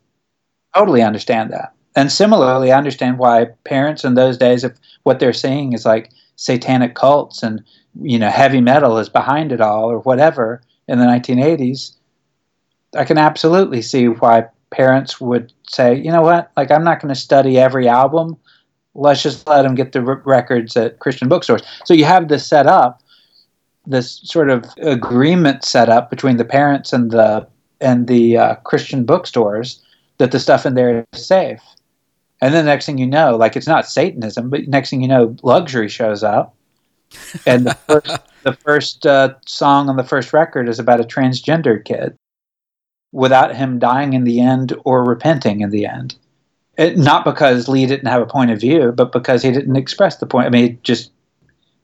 [0.76, 1.74] Totally understand that.
[1.96, 6.12] And similarly, I understand why parents in those days, if what they're saying is like
[6.36, 7.63] satanic cults and
[8.02, 11.96] you know heavy metal is behind it all or whatever in the 1980s,
[12.96, 17.13] I can absolutely see why parents would say, you know what, like I'm not going
[17.13, 18.38] to study every album.
[18.95, 21.62] Let's just let them get the r- records at Christian bookstores.
[21.86, 23.01] So you have this set up,
[23.86, 27.47] this sort of agreement set up between the parents and the
[27.79, 29.81] and the uh, Christian bookstores
[30.19, 31.62] that the stuff in there is safe.
[32.41, 35.07] And then the next thing you know, like it's not Satanism, but next thing you
[35.07, 36.55] know, luxury shows up,
[37.45, 41.84] and the first the first uh, song on the first record is about a transgender
[41.84, 42.17] kid
[43.12, 46.15] without him dying in the end or repenting in the end.
[46.78, 50.17] It, not because Lee didn't have a point of view, but because he didn't express
[50.17, 50.47] the point.
[50.47, 51.12] I mean, he just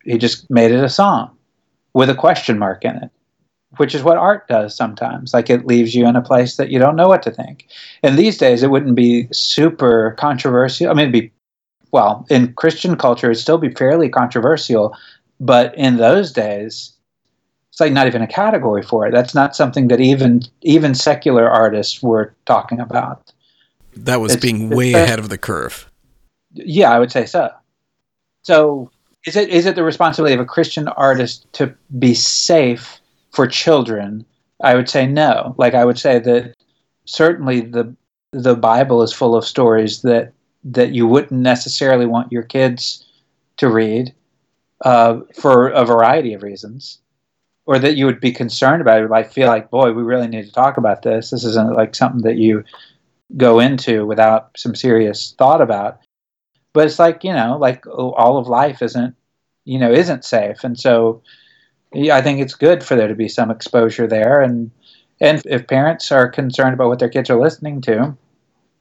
[0.03, 1.35] he just made it a song
[1.93, 3.09] with a question mark in it,
[3.75, 5.33] which is what art does sometimes.
[5.33, 7.67] Like it leaves you in a place that you don't know what to think.
[8.01, 10.89] And these days, it wouldn't be super controversial.
[10.89, 11.31] I mean, it'd be
[11.91, 14.95] well in Christian culture, it'd still be fairly controversial,
[15.39, 16.96] but in those days,
[17.77, 19.11] it's like not even a category for it.
[19.11, 23.31] That's not something that even even secular artists were talking about.
[23.95, 25.87] That was it's, being way ahead of the curve.
[26.53, 27.51] Yeah, I would say so.
[28.41, 28.89] So
[29.27, 32.99] is it is it the responsibility of a Christian artist to be safe
[33.31, 34.25] for children?
[34.63, 35.53] I would say no.
[35.59, 36.55] Like I would say that
[37.05, 37.95] certainly the
[38.31, 43.05] the Bible is full of stories that that you wouldn't necessarily want your kids
[43.57, 44.15] to read
[44.83, 47.01] uh, for a variety of reasons
[47.67, 50.45] or that you would be concerned about it, like feel like, boy, we really need
[50.45, 51.29] to talk about this.
[51.29, 52.63] This isn't like something that you
[53.35, 55.99] go into without some serious thought about.
[56.71, 59.15] But it's like you know, like oh, all of life isn't
[59.65, 61.21] you know isn't safe, and so
[61.93, 64.71] yeah, I think it's good for there to be some exposure there, and
[65.19, 68.15] and if parents are concerned about what their kids are listening to,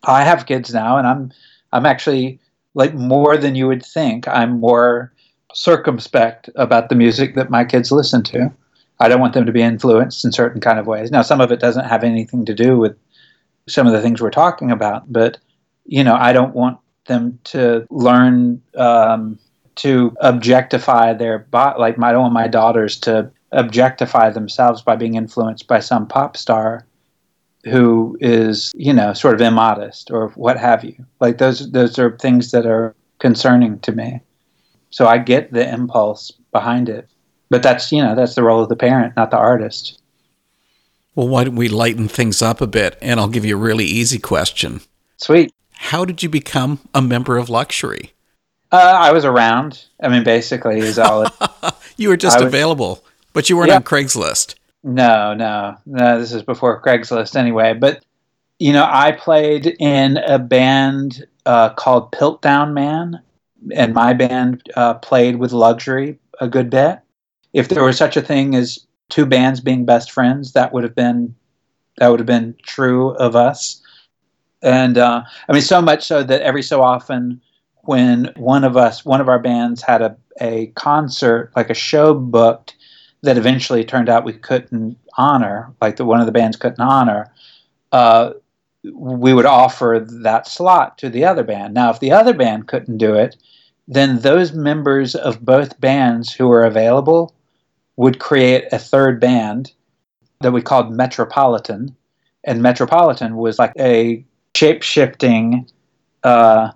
[0.05, 1.33] I have kids now, and I'm
[1.73, 2.39] I'm actually
[2.75, 4.29] like more than you would think.
[4.29, 5.13] I'm more
[5.55, 8.53] circumspect about the music that my kids listen to.
[8.99, 11.11] I don't want them to be influenced in certain kind of ways.
[11.11, 12.97] Now, some of it doesn't have anything to do with
[13.69, 15.39] some of the things we're talking about, but
[15.85, 19.39] you know, I don't want them to learn um,
[19.77, 21.79] to objectify their body.
[21.79, 26.37] Like, I don't want my daughters to objectify themselves by being influenced by some pop
[26.37, 26.87] star
[27.65, 30.95] who is, you know, sort of immodest or what have you.
[31.21, 34.21] Like those, those are things that are concerning to me.
[34.91, 37.09] So I get the impulse behind it
[37.51, 40.01] but that's you know that's the role of the parent, not the artist.
[41.15, 42.99] Well, why don't we lighten things up a bit?
[43.01, 44.83] And I'll give you a really easy question.
[45.17, 45.53] Sweet.
[45.73, 48.13] How did you become a member of Luxury?
[48.71, 49.85] Uh, I was around.
[50.03, 51.23] I mean, basically, is all.
[51.23, 51.33] It,
[51.97, 53.77] you were just was, available, but you weren't yeah.
[53.77, 54.57] on Craigslist.
[54.83, 56.21] No, no, no.
[56.21, 57.73] This is before Craigslist, anyway.
[57.73, 58.05] But
[58.59, 63.23] you know, I played in a band uh, called Piltdown Man,
[63.73, 66.99] and my band uh, played with Luxury a good bit
[67.57, 70.95] if there was such a thing as two bands being best friends, that would have
[70.95, 71.35] been
[71.97, 73.81] that would have been true of us.
[74.63, 77.41] And uh, I mean, so much so that every so often,
[77.85, 82.13] when one of us, one of our bands had a, a concert, like a show
[82.13, 82.77] booked,
[83.23, 87.33] that eventually turned out we couldn't honor, like the one of the bands couldn't honor,
[87.93, 88.33] uh,
[88.93, 91.73] we would offer that slot to the other band.
[91.73, 93.35] Now, if the other band couldn't do it,
[93.89, 97.33] then those members of both bands who were available
[97.97, 99.73] would create a third band
[100.41, 101.97] that we called Metropolitan.
[102.45, 105.69] And Metropolitan was like a shape shifting
[106.23, 106.71] uh,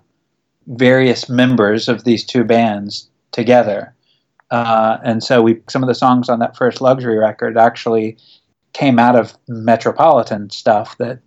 [0.67, 3.93] various members of these two bands together.
[4.49, 8.17] Uh, and so we some of the songs on that first luxury record actually
[8.73, 11.19] came out of Metropolitan stuff that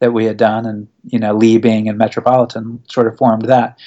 [0.00, 3.78] that we had done, and you know Lee being in Metropolitan sort of formed that.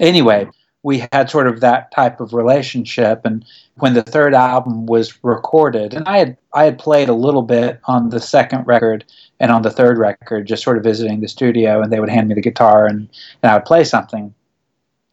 [0.00, 0.48] Anyway,
[0.88, 3.20] we had sort of that type of relationship.
[3.26, 7.42] And when the third album was recorded and i had i had played a little
[7.42, 9.04] bit on the second record
[9.38, 12.26] and on the third record just sort of visiting the studio and they would hand
[12.28, 13.08] me the guitar and,
[13.42, 14.34] and i would play something.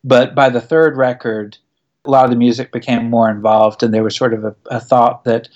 [0.04, 1.58] But by the third record
[2.06, 4.80] a lot of the music became more involved and there was sort of a, a
[4.80, 5.50] thought that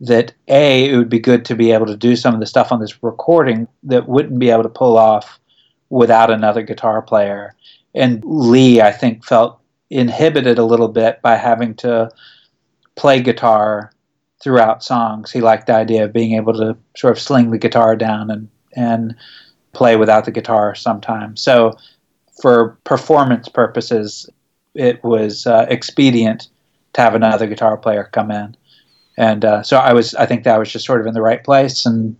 [0.00, 2.72] that a it would be good to be able to do some of the stuff
[2.72, 5.38] on this recording that wouldn't be able to pull off
[5.90, 7.54] without another guitar player.
[7.94, 9.57] And Lee, I think, felt
[9.90, 12.10] inhibited a little bit by having to
[12.96, 13.92] play guitar
[14.42, 15.30] throughout songs.
[15.32, 18.48] He liked the idea of being able to sort of sling the guitar down and
[18.76, 19.14] and
[19.72, 21.42] play without the guitar sometimes.
[21.42, 21.76] So,
[22.40, 24.28] for performance purposes,
[24.74, 26.48] it was uh, expedient
[26.92, 28.56] to have another guitar player come in.
[29.16, 31.42] And uh, so I was, I think that was just sort of in the right
[31.42, 32.16] place and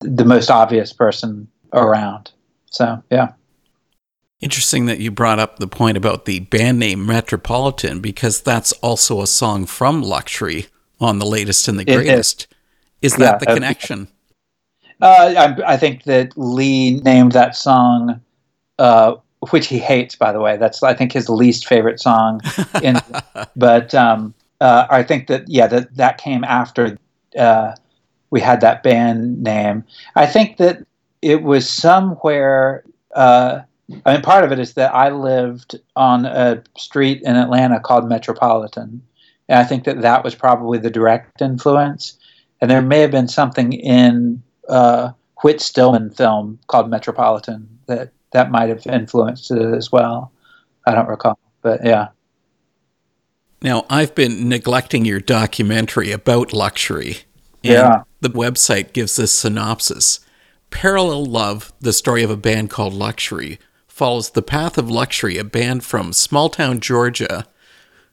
[0.00, 2.30] the most obvious person around.
[2.70, 3.32] So, yeah.
[4.44, 9.22] Interesting that you brought up the point about the band name Metropolitan because that's also
[9.22, 10.66] a song from Luxury
[11.00, 12.46] on the latest and the greatest.
[13.00, 14.08] Is, is that yeah, the connection?
[15.00, 18.20] Uh, I, I, think that Lee named that song,
[18.78, 19.14] uh,
[19.48, 20.58] which he hates, by the way.
[20.58, 22.42] That's I think his least favorite song.
[22.82, 23.00] In,
[23.56, 26.98] but um, uh, I think that yeah, that that came after
[27.38, 27.76] uh,
[28.28, 29.84] we had that band name.
[30.16, 30.84] I think that
[31.22, 33.62] it was somewhere uh,
[34.04, 38.08] I mean, part of it is that I lived on a street in Atlanta called
[38.08, 39.02] Metropolitan,
[39.48, 42.18] and I think that that was probably the direct influence.
[42.60, 45.10] And there may have been something in uh,
[45.42, 50.32] Whit Stillman film called Metropolitan that that might have influenced it as well.
[50.86, 52.08] I don't recall, but yeah.
[53.62, 57.18] Now, I've been neglecting your documentary about luxury.
[57.62, 58.02] Yeah.
[58.20, 60.20] The website gives this synopsis
[60.70, 63.58] Parallel Love, the story of a band called Luxury,
[63.94, 67.46] follows the path of Luxury, a band from small town Georgia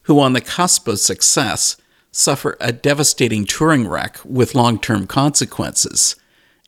[0.02, 1.76] who, on the cusp of success,
[2.12, 6.14] suffer a devastating touring wreck with long term consequences.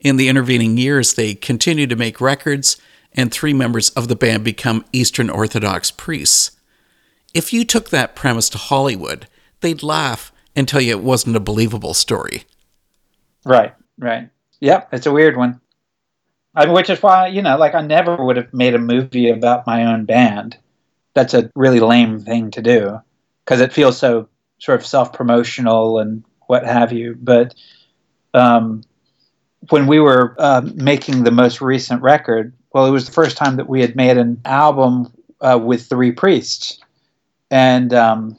[0.01, 2.77] In the intervening years, they continue to make records,
[3.13, 6.51] and three members of the band become Eastern Orthodox priests.
[7.33, 9.29] If you took that premise to Hollywood,
[9.61, 12.43] they'd laugh and tell you it wasn't a believable story.
[13.45, 14.29] Right, right.
[14.59, 15.61] Yep, it's a weird one.
[16.55, 19.67] I which is why, you know, like I never would have made a movie about
[19.67, 20.57] my own band.
[21.15, 23.01] That's a really lame thing to do
[23.45, 27.17] because it feels so sort of self promotional and what have you.
[27.21, 27.55] But
[28.35, 28.83] um,
[29.71, 33.57] when we were uh, making the most recent record, well, it was the first time
[33.57, 36.79] that we had made an album uh, with three priests,
[37.51, 38.37] and um,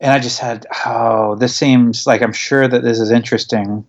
[0.00, 3.86] and I just had, oh, this seems like I'm sure that this is interesting.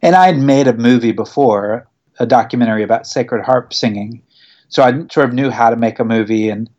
[0.00, 1.86] And I had made a movie before,
[2.22, 4.22] a documentary about sacred harp singing,
[4.68, 6.48] so I sort of knew how to make a movie.
[6.48, 6.70] And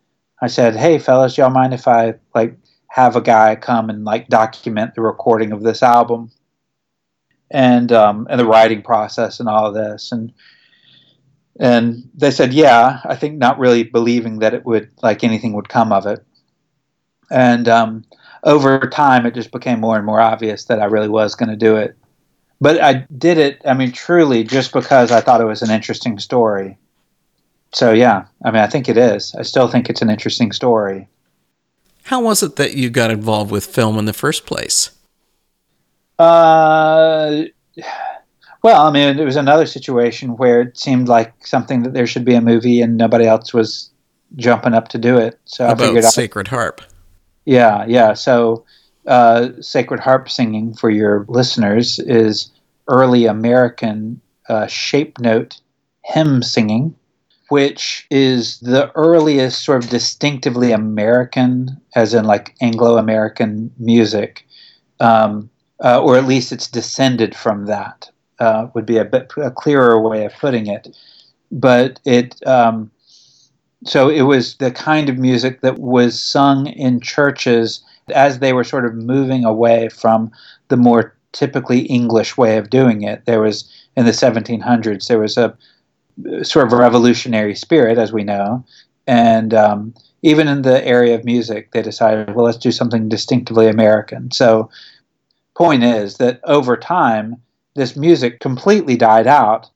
[0.42, 2.56] I said, hey, fellas, y'all mind if I like
[2.88, 6.30] have a guy come and like document the recording of this album?
[7.50, 10.32] and um, and the writing process and all of this and
[11.60, 15.68] and they said yeah i think not really believing that it would like anything would
[15.68, 16.24] come of it
[17.30, 18.04] and um,
[18.42, 21.56] over time it just became more and more obvious that i really was going to
[21.56, 21.96] do it
[22.60, 26.18] but i did it i mean truly just because i thought it was an interesting
[26.18, 26.76] story
[27.72, 31.08] so yeah i mean i think it is i still think it's an interesting story
[32.04, 34.90] how was it that you got involved with film in the first place
[36.18, 37.44] uh,
[38.62, 42.24] well, I mean, it was another situation where it seemed like something that there should
[42.24, 43.90] be a movie, and nobody else was
[44.36, 45.38] jumping up to do it.
[45.44, 46.80] So About I figured, Sacred Harp.
[47.44, 48.14] Yeah, yeah.
[48.14, 48.64] So,
[49.06, 52.50] uh, Sacred Harp singing for your listeners is
[52.88, 55.60] early American uh, shape note
[56.04, 56.94] hymn singing,
[57.48, 64.46] which is the earliest sort of distinctively American, as in like Anglo American music.
[65.00, 65.50] Um,
[65.82, 68.10] uh, or at least it's descended from that.
[68.40, 70.96] Uh, would be a bit a clearer way of putting it.
[71.52, 72.90] But it um,
[73.84, 78.64] so it was the kind of music that was sung in churches as they were
[78.64, 80.30] sort of moving away from
[80.68, 83.24] the more typically English way of doing it.
[83.26, 85.56] There was in the 1700s there was a
[86.42, 88.64] sort of a revolutionary spirit, as we know,
[89.06, 93.68] and um, even in the area of music, they decided, well, let's do something distinctively
[93.68, 94.30] American.
[94.30, 94.70] So
[95.54, 97.36] point is that over time,
[97.74, 99.68] this music completely died out,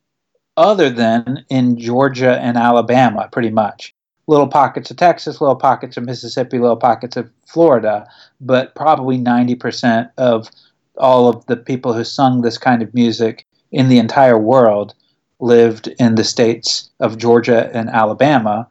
[0.56, 3.94] other than in Georgia and Alabama, pretty much.
[4.28, 8.06] Little pockets of Texas, little pockets of Mississippi, little pockets of Florida,
[8.40, 10.48] but probably 90% of
[10.96, 14.94] all of the people who sung this kind of music in the entire world
[15.40, 18.68] lived in the states of Georgia and Alabama,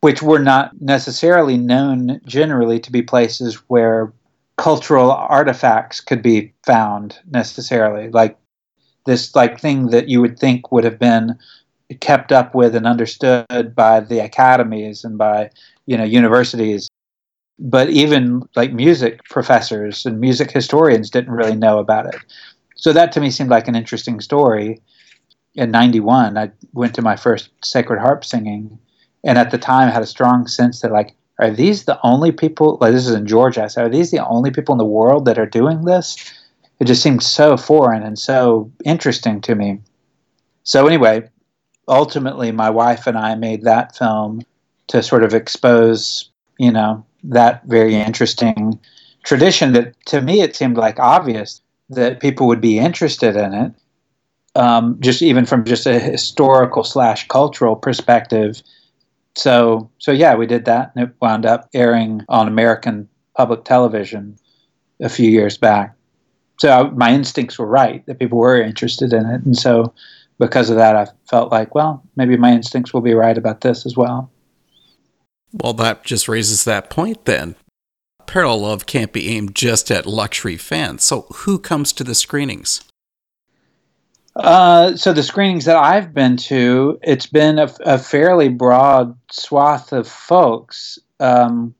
[0.00, 4.12] which were not necessarily known generally to be places where
[4.56, 8.10] cultural artifacts could be found necessarily.
[8.10, 8.36] Like
[9.06, 11.38] this like thing that you would think would have been
[11.94, 15.50] kept up with and understood by the academies and by
[15.86, 16.88] you know universities.
[17.58, 22.20] But even like music professors and music historians didn't really know about it.
[22.76, 24.80] So that to me seemed like an interesting story.
[25.54, 28.78] In 91 i went to my first sacred harp singing
[29.24, 32.30] and at the time I had a strong sense that like are these the only
[32.30, 35.24] people like this is in georgia said are these the only people in the world
[35.24, 36.16] that are doing this?
[36.78, 39.80] It just seemed so foreign and so interesting to me.
[40.62, 41.28] So anyway
[41.88, 44.42] ultimately my wife and i made that film
[44.86, 48.78] to sort of expose you know that very interesting
[49.24, 53.72] tradition that to me it seemed like obvious that people would be interested in it
[54.54, 58.62] um, just even from just a historical slash cultural perspective
[59.38, 64.36] so so yeah, we did that, and it wound up airing on American public television
[65.00, 65.94] a few years back.
[66.58, 69.94] So my instincts were right that people were interested in it, and so
[70.38, 73.84] because of that, I felt like, well, maybe my instincts will be right about this
[73.86, 74.30] as well.
[75.52, 77.56] Well, that just raises that point then.
[78.26, 81.02] Parallel Love can't be aimed just at luxury fans.
[81.02, 82.82] So who comes to the screenings?
[84.36, 89.92] Uh, so the screenings that I've been to, it's been a, a fairly broad swath
[89.92, 90.98] of folks.
[91.18, 91.74] Um,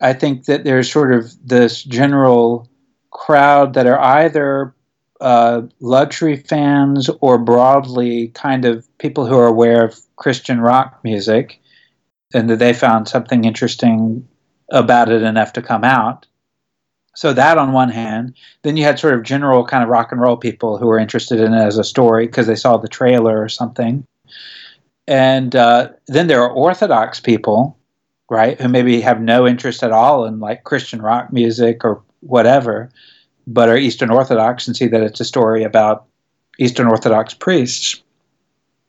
[0.00, 2.68] I think that there's sort of this general
[3.10, 4.74] crowd that are either
[5.22, 11.60] uh, luxury fans or broadly kind of people who are aware of Christian rock music
[12.34, 14.26] and that they found something interesting
[14.70, 16.26] about it enough to come out.
[17.14, 20.20] So that on one hand, then you had sort of general kind of rock and
[20.20, 23.40] roll people who were interested in it as a story because they saw the trailer
[23.40, 24.04] or something.
[25.06, 27.78] And uh, then there are Orthodox people,
[28.28, 32.90] right, who maybe have no interest at all in like Christian rock music or whatever,
[33.46, 36.06] but are Eastern Orthodox and see that it's a story about
[36.58, 38.02] Eastern Orthodox priests.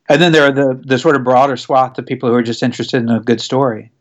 [0.09, 2.63] And then there are the, the sort of broader swath of people who are just
[2.63, 3.91] interested in a good story.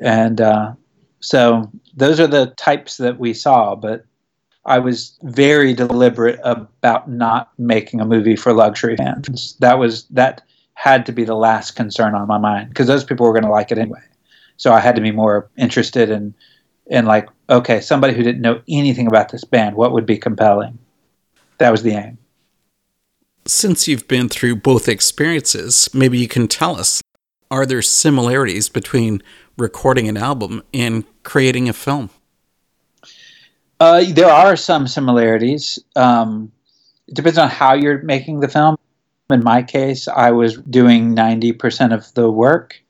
[0.00, 0.72] And uh,
[1.20, 4.04] so those are the types that we saw, but
[4.64, 9.56] I was very deliberate about not making a movie for luxury fans.
[9.58, 10.42] That was that
[10.74, 13.50] had to be the last concern on my mind because those people were going to
[13.50, 14.00] like it anyway.
[14.56, 16.34] So I had to be more interested in
[16.92, 20.78] in like okay, somebody who didn't know anything about this band, what would be compelling?
[21.58, 22.18] That was the aim.
[23.46, 27.02] Since you've been through both experiences, maybe you can tell us
[27.50, 29.22] are there similarities between
[29.58, 32.10] recording an album and creating a film?
[33.80, 35.78] Uh, there are some similarities.
[35.96, 36.52] Um,
[37.08, 38.76] it depends on how you're making the film.
[39.28, 42.81] In my case, I was doing 90% of the work.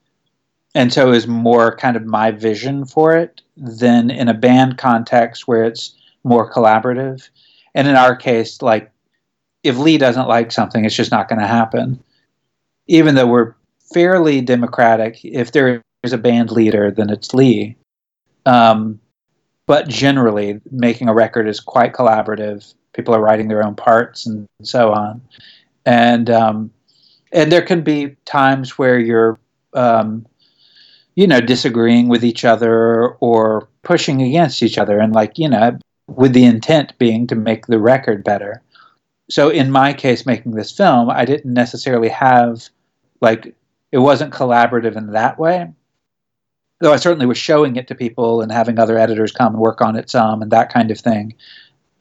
[0.75, 5.47] And so was more kind of my vision for it than in a band context
[5.47, 5.95] where it's
[6.25, 7.29] more collaborative.
[7.75, 8.91] And in our case, like
[9.63, 12.03] if Lee doesn't like something, it's just not going to happen.
[12.87, 13.55] Even though we're
[13.93, 17.77] fairly democratic, if there is a band leader, then it's Lee.
[18.47, 19.01] Um,
[19.67, 22.75] but generally, making a record is quite collaborative.
[22.93, 25.23] People are writing their own parts and so on,
[25.87, 26.71] and um,
[27.33, 29.39] and there can be times where you're
[29.75, 30.27] um,
[31.15, 35.79] you know, disagreeing with each other or pushing against each other, and like, you know,
[36.07, 38.63] with the intent being to make the record better.
[39.31, 42.69] So in my case, making this film, I didn't necessarily have,
[43.21, 43.55] like,
[43.93, 45.71] it wasn't collaborative in that way.
[46.81, 49.81] Though I certainly was showing it to people and having other editors come and work
[49.81, 51.35] on it some and that kind of thing.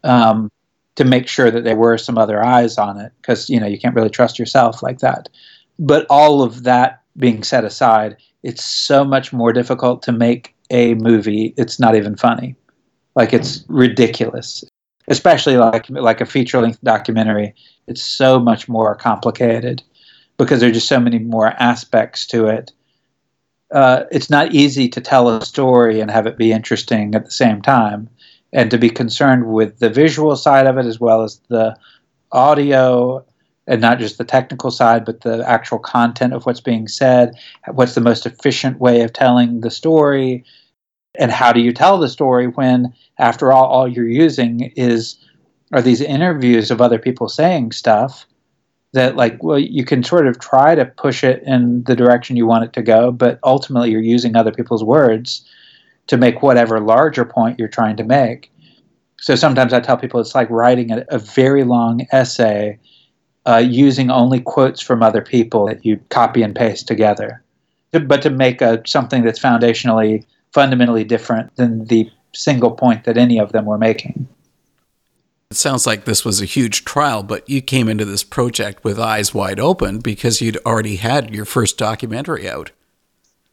[0.04, 0.52] Um,
[0.96, 3.80] to make sure that there were some other eyes on it because you know you
[3.80, 5.30] can't really trust yourself like that
[5.80, 10.96] but all of that being set aside it's so much more difficult to make a
[10.96, 11.54] movie.
[11.58, 12.56] It's not even funny.
[13.16, 14.64] Like it's ridiculous.
[15.08, 17.54] Especially like like a feature length documentary.
[17.88, 19.84] It's so much more complicated
[20.38, 22.72] because there's just so many more aspects to it.
[23.72, 27.32] Uh, it's not easy to tell a story and have it be interesting at the
[27.32, 28.10] same time,
[28.54, 31.76] and to be concerned with the visual side of it as well as the
[32.32, 33.26] audio
[33.68, 37.36] and not just the technical side, but the actual content of what's being said.
[37.72, 40.44] What's the most efficient way of telling the story?
[41.16, 45.18] And how do you tell the story when, after all, all you're using is
[45.74, 48.26] are these interviews of other people saying stuff
[48.94, 52.46] that, like, well, you can sort of try to push it in the direction you
[52.46, 55.48] want it to go, but ultimately you're using other people's words
[56.08, 58.52] to make whatever larger point you're trying to make.
[59.18, 62.80] So sometimes I tell people it's like writing a, a very long essay
[63.46, 67.44] uh, using only quotes from other people that you copy and paste together,
[67.92, 73.40] but to make a something that's foundationally, fundamentally different than the single point that any
[73.40, 74.28] of them were making.
[75.50, 78.98] It sounds like this was a huge trial, but you came into this project with
[78.98, 82.72] eyes wide open because you'd already had your first documentary out.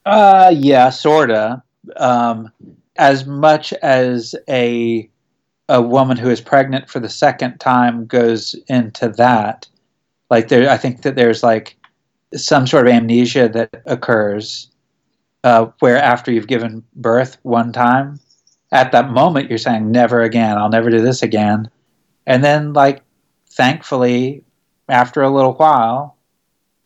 [0.05, 1.61] Uh, yeah, sorta.
[1.97, 2.53] Um,
[2.95, 5.09] as much as a
[5.69, 9.67] a woman who is pregnant for the second time goes into that,
[10.29, 11.77] like there, I think that there's like
[12.35, 14.69] some sort of amnesia that occurs
[15.43, 18.19] uh, where after you've given birth one time,
[18.71, 20.57] at that moment you're saying never again.
[20.57, 21.69] I'll never do this again.
[22.27, 23.01] And then like
[23.49, 24.43] thankfully,
[24.87, 26.17] after a little while,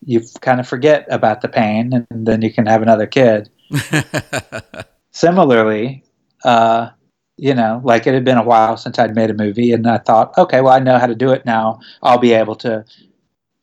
[0.04, 3.48] you kind of forget about the pain, and then you can have another kid.
[5.12, 6.04] Similarly,
[6.44, 6.90] uh,
[7.36, 9.98] you know, like it had been a while since I'd made a movie, and I
[9.98, 11.80] thought, okay, well, I know how to do it now.
[12.02, 12.84] I'll be able to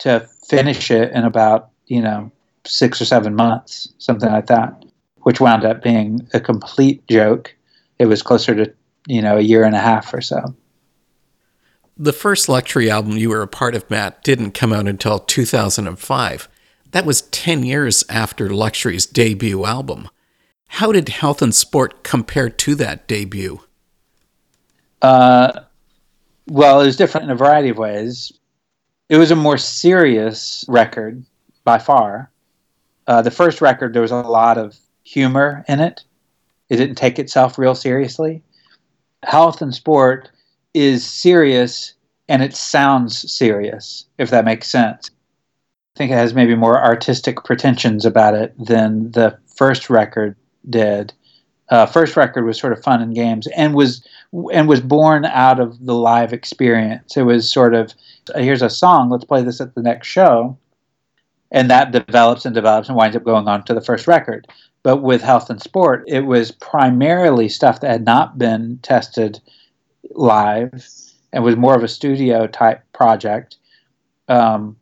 [0.01, 2.31] to finish it in about you know
[2.65, 4.83] six or seven months, something like that,
[5.21, 7.55] which wound up being a complete joke.
[7.99, 8.73] It was closer to
[9.07, 10.55] you know a year and a half or so.
[11.97, 16.49] The first luxury album you were a part of, Matt, didn't come out until 2005.
[16.91, 20.09] That was 10 years after Luxury's debut album.
[20.67, 23.61] How did Health and Sport compare to that debut?
[25.01, 25.51] Uh,
[26.47, 28.33] well, it was different in a variety of ways
[29.11, 31.21] it was a more serious record
[31.65, 32.31] by far.
[33.07, 36.05] Uh, the first record, there was a lot of humor in it.
[36.69, 38.41] It didn't take itself real seriously.
[39.23, 40.29] Health and Sport
[40.73, 41.93] is serious
[42.29, 45.11] and it sounds serious, if that makes sense.
[45.93, 50.37] I think it has maybe more artistic pretensions about it than the first record
[50.69, 51.11] did.
[51.71, 54.05] Uh, first record was sort of fun and games, and was
[54.53, 57.15] and was born out of the live experience.
[57.15, 57.93] It was sort of
[58.35, 60.57] here's a song, let's play this at the next show,
[61.49, 64.47] and that develops and develops and winds up going on to the first record.
[64.83, 69.39] But with health and sport, it was primarily stuff that had not been tested
[70.11, 70.85] live
[71.31, 73.57] and was more of a studio type project.
[74.27, 74.75] Um,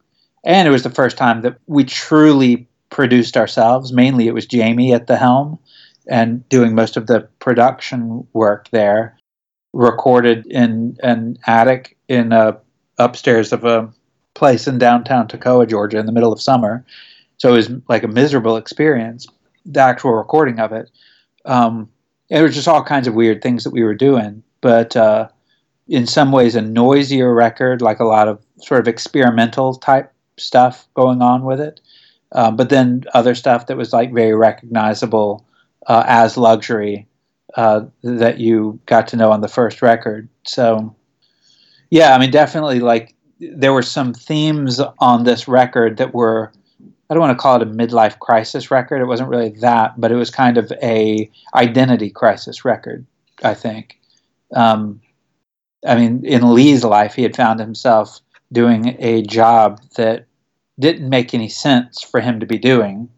[0.44, 3.92] and it was the first time that we truly produced ourselves.
[3.92, 5.60] Mainly, it was Jamie at the helm
[6.10, 9.16] and doing most of the production work there.
[9.72, 12.58] Recorded in an attic in a
[12.98, 13.94] upstairs of a
[14.34, 16.84] place in downtown Toccoa, Georgia, in the middle of summer.
[17.38, 19.28] So it was like a miserable experience.
[19.66, 20.90] The actual recording of it.
[21.46, 21.90] Um,
[22.30, 25.30] it was just all kinds of weird things that we were doing, but uh,
[25.88, 30.88] in some ways a noisier record, like a lot of sort of experimental type stuff
[30.94, 31.82] going on with it.
[32.32, 35.46] Um, but then other stuff that was like very recognizable
[35.88, 37.08] uh, as luxury
[37.56, 40.30] uh, that you got to know on the first record.
[40.46, 40.96] So,
[41.90, 46.52] yeah, I mean, definitely like there were some themes on this record that were
[47.10, 49.02] I don't want to call it a midlife crisis record.
[49.02, 53.06] It wasn't really that, but it was kind of a identity crisis record.
[53.44, 54.00] I think.
[54.54, 55.02] Um,
[55.88, 58.20] I mean, in Lee's life, he had found himself
[58.52, 60.26] doing a job that
[60.80, 63.10] didn't make any sense for him to be doing,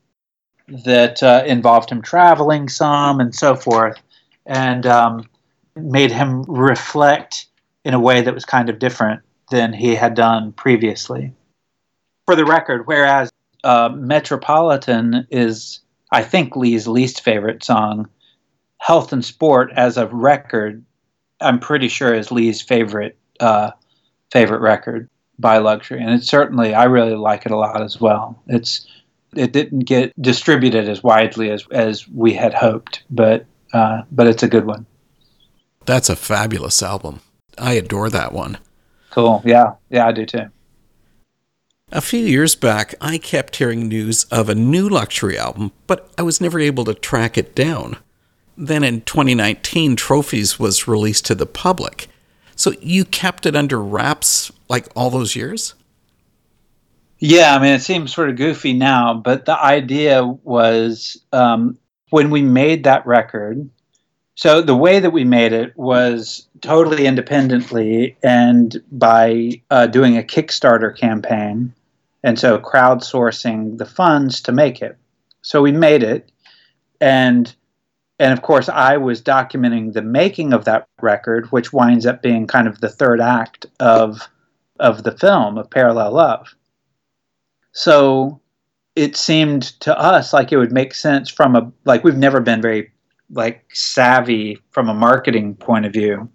[0.85, 3.97] that uh, involved him traveling some and so forth,
[4.45, 5.29] and um,
[5.75, 7.47] made him reflect
[7.83, 11.33] in a way that was kind of different than he had done previously.
[12.25, 13.31] For the record, whereas
[13.63, 15.79] uh, Metropolitan is,
[16.11, 18.09] I think, Lee's least favorite song,
[18.77, 20.83] Health and Sport as a record,
[21.39, 23.71] I'm pretty sure is Lee's favorite uh,
[24.31, 25.09] favorite record
[25.39, 28.41] by Luxury, and it's certainly I really like it a lot as well.
[28.47, 28.87] It's
[29.35, 34.43] it didn't get distributed as widely as as we had hoped, but uh, but it's
[34.43, 34.85] a good one.
[35.85, 37.21] That's a fabulous album.
[37.57, 38.59] I adore that one.
[39.09, 39.41] Cool.
[39.45, 39.73] Yeah.
[39.89, 40.49] Yeah, I do too.
[41.91, 46.21] A few years back, I kept hearing news of a new luxury album, but I
[46.21, 47.97] was never able to track it down.
[48.57, 52.07] Then in 2019, Trophies was released to the public.
[52.55, 55.73] So you kept it under wraps like all those years?
[57.23, 61.77] Yeah, I mean, it seems sort of goofy now, but the idea was um,
[62.09, 63.69] when we made that record.
[64.33, 70.23] So the way that we made it was totally independently and by uh, doing a
[70.23, 71.75] Kickstarter campaign,
[72.23, 74.97] and so crowdsourcing the funds to make it.
[75.43, 76.31] So we made it,
[76.99, 77.53] and
[78.17, 82.47] and of course I was documenting the making of that record, which winds up being
[82.47, 84.27] kind of the third act of
[84.79, 86.55] of the film of Parallel Love.
[87.71, 88.39] So
[88.95, 92.61] it seemed to us like it would make sense from a like we've never been
[92.61, 92.91] very
[93.31, 96.29] like savvy from a marketing point of view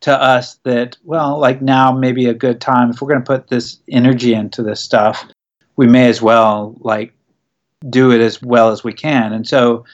[0.00, 3.48] to us that well like now maybe a good time if we're going to put
[3.48, 5.24] this energy into this stuff
[5.76, 7.14] we may as well like
[7.88, 9.32] do it as well as we can.
[9.32, 9.84] And so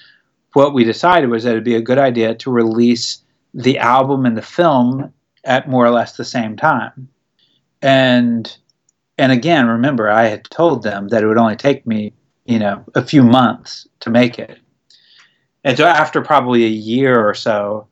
[0.53, 3.23] what we decided was that it'd be a good idea to release
[3.55, 5.13] the album and the film
[5.45, 7.09] at more or less the same time.
[7.83, 8.57] And
[9.21, 12.13] and again remember i had told them that it would only take me
[12.51, 14.59] you know a few months to make it.
[15.63, 17.87] And so after probably a year or so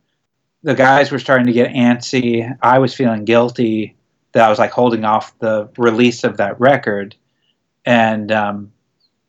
[0.64, 2.56] the guys were starting to get antsy.
[2.60, 3.96] I was feeling guilty
[4.32, 7.14] that i was like holding off the release of that record.
[7.84, 8.72] And um,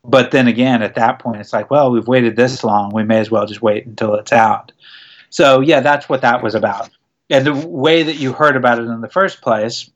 [0.04, 2.92] but then again at that point it's like well we've waited this long.
[2.92, 4.72] We may as well just wait until it's out.
[5.28, 6.90] So yeah that's what that was about.
[7.28, 9.88] And the way that you heard about it in the first place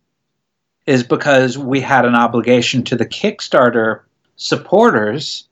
[0.87, 4.01] is because we had an obligation to the Kickstarter
[4.37, 5.49] supporters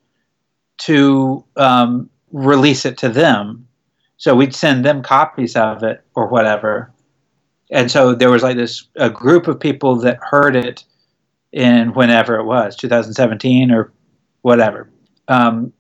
[0.79, 3.67] to um, release it to them.
[4.17, 6.93] So we'd send them copies of it or whatever.
[7.71, 10.85] And so there was like this a group of people that heard it
[11.53, 13.93] in whenever it was, 2017 or
[14.43, 14.91] whatever.
[15.29, 15.73] Um,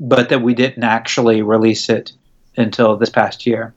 [0.00, 2.12] but that we didn't actually release it
[2.56, 3.74] until this past year.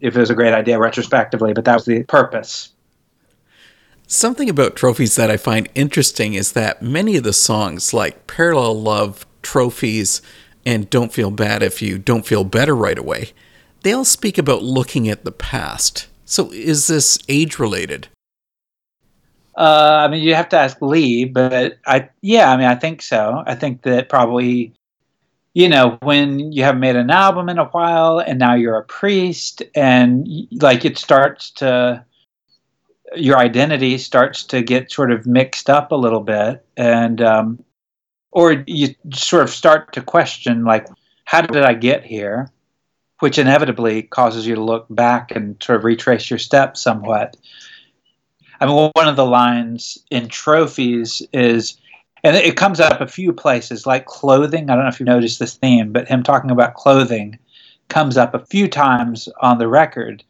[0.00, 2.70] If it was a great idea retrospectively, but that was the purpose.
[4.08, 8.80] Something about trophies that I find interesting is that many of the songs, like Parallel
[8.80, 10.22] Love, Trophies,
[10.64, 13.32] and Don't Feel Bad If You Don't Feel Better Right Away,
[13.82, 16.06] they all speak about looking at the past.
[16.24, 18.06] So is this age related?
[19.56, 23.02] Uh, I mean, you have to ask Lee, but I, yeah, I mean, I think
[23.02, 23.42] so.
[23.44, 24.72] I think that probably,
[25.52, 28.84] you know, when you haven't made an album in a while and now you're a
[28.84, 32.04] priest and like it starts to,
[33.14, 37.64] your identity starts to get sort of mixed up a little bit, and um,
[38.32, 40.86] or you sort of start to question like,
[41.24, 42.50] how did I get here?
[43.20, 47.36] Which inevitably causes you to look back and sort of retrace your steps somewhat.
[48.60, 51.78] I mean, one of the lines in trophies is,
[52.24, 54.68] and it comes up a few places, like clothing.
[54.68, 57.38] I don't know if you noticed this theme, but him talking about clothing
[57.88, 60.24] comes up a few times on the record.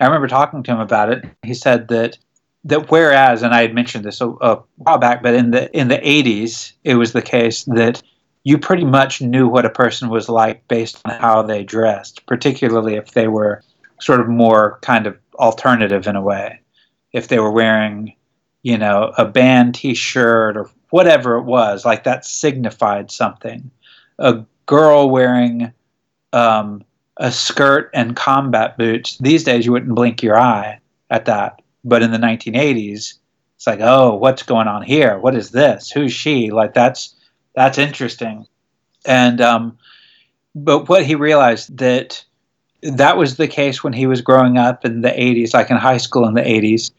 [0.00, 1.24] I remember talking to him about it.
[1.42, 2.18] He said that
[2.64, 5.88] that whereas, and I had mentioned this a, a while back, but in the in
[5.88, 8.02] the 80s, it was the case that
[8.44, 12.94] you pretty much knew what a person was like based on how they dressed, particularly
[12.94, 13.62] if they were
[14.00, 16.60] sort of more kind of alternative in a way.
[17.12, 18.14] If they were wearing,
[18.62, 23.70] you know, a band T-shirt or whatever it was, like that signified something.
[24.18, 25.72] A girl wearing
[26.32, 26.84] um,
[27.20, 29.16] a skirt and combat boots.
[29.18, 33.14] These days, you wouldn't blink your eye at that but in the 1980s,
[33.56, 35.18] it's like, oh, what's going on here?
[35.18, 35.90] What is this?
[35.90, 36.50] Who's she?
[36.50, 37.14] Like that's
[37.54, 38.46] that's interesting.
[39.04, 39.78] And um,
[40.54, 42.24] but what he realized that
[42.82, 45.98] that was the case when he was growing up in the 80s, like in high
[45.98, 46.90] school in the 80s.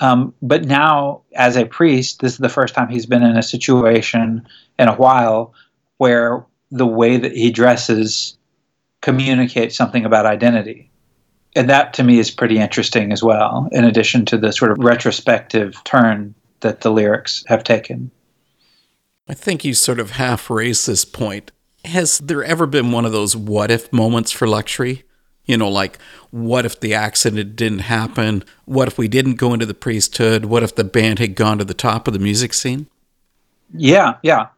[0.00, 3.42] Um, but now, as a priest, this is the first time he's been in a
[3.42, 4.46] situation
[4.78, 5.54] in a while
[5.98, 8.37] where the way that he dresses
[9.00, 10.90] communicates something about identity
[11.58, 14.78] and that to me is pretty interesting as well, in addition to the sort of
[14.78, 18.10] retrospective turn that the lyrics have taken.
[19.28, 21.50] I think you sort of half raised this point.
[21.84, 25.04] Has there ever been one of those what if moments for luxury?
[25.46, 25.98] You know, like,
[26.30, 28.44] what if the accident didn't happen?
[28.66, 30.44] What if we didn't go into the priesthood?
[30.44, 32.86] What if the band had gone to the top of the music scene?
[33.74, 34.48] Yeah, yeah.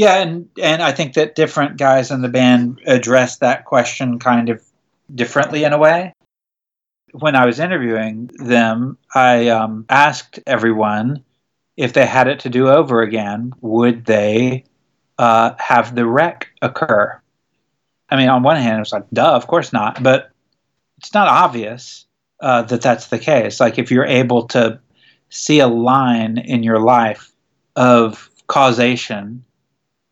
[0.00, 4.48] Yeah, and, and I think that different guys in the band address that question kind
[4.48, 4.62] of
[5.14, 6.14] differently in a way
[7.12, 11.24] when I was interviewing them, I um, asked everyone
[11.76, 14.64] if they had it to do over again, would they
[15.18, 17.20] uh, have the wreck occur?
[18.08, 20.02] I mean, on one hand, it was like, duh, of course not.
[20.02, 20.30] But
[20.98, 22.06] it's not obvious
[22.40, 23.60] uh, that that's the case.
[23.60, 24.80] Like, if you're able to
[25.30, 27.32] see a line in your life
[27.76, 29.44] of causation,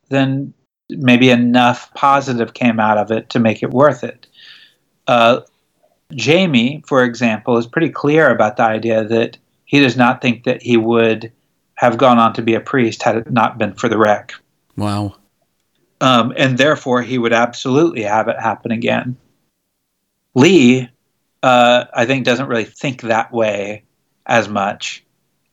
[0.08, 0.52] then
[0.90, 4.26] maybe enough positive came out of it to make it worth it.
[5.06, 5.40] Uh,
[6.14, 9.36] Jamie, for example, is pretty clear about the idea that
[9.66, 11.30] he does not think that he would
[11.74, 14.32] have gone on to be a priest had it not been for the wreck.
[14.76, 15.16] Wow.
[16.00, 19.16] Um, and therefore, he would absolutely have it happen again.
[20.34, 20.88] Lee,
[21.42, 23.84] uh, I think, doesn't really think that way
[24.26, 25.04] as much.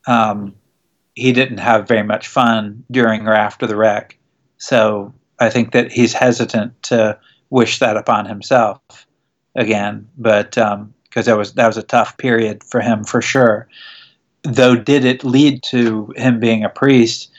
[0.06, 0.54] Um,
[1.14, 4.15] he didn't have very much fun during or after the wreck.
[4.58, 7.18] So I think that he's hesitant to
[7.50, 8.80] wish that upon himself
[9.54, 13.68] again, but because um, that was that was a tough period for him for sure.
[14.42, 17.30] Though, did it lead to him being a priest?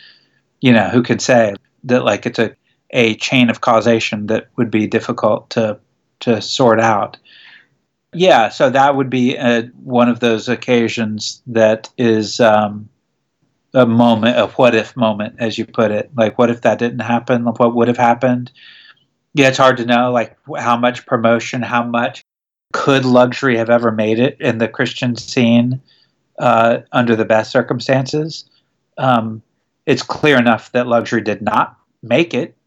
[0.61, 1.53] You know, who could say
[1.85, 2.03] that?
[2.03, 2.55] Like it's a
[2.91, 5.79] a chain of causation that would be difficult to
[6.21, 7.17] to sort out.
[8.13, 12.89] Yeah, so that would be a, one of those occasions that is um,
[13.77, 16.09] a moment, a what if moment, as you put it.
[16.15, 17.45] Like, what if that didn't happen?
[17.45, 18.51] What would have happened?
[19.37, 22.23] yeah, it's hard to know like how much promotion, how much
[22.73, 25.79] could luxury have ever made it in the Christian scene
[26.39, 28.45] uh, under the best circumstances.
[28.97, 29.43] Um,
[29.85, 32.57] it's clear enough that luxury did not make it,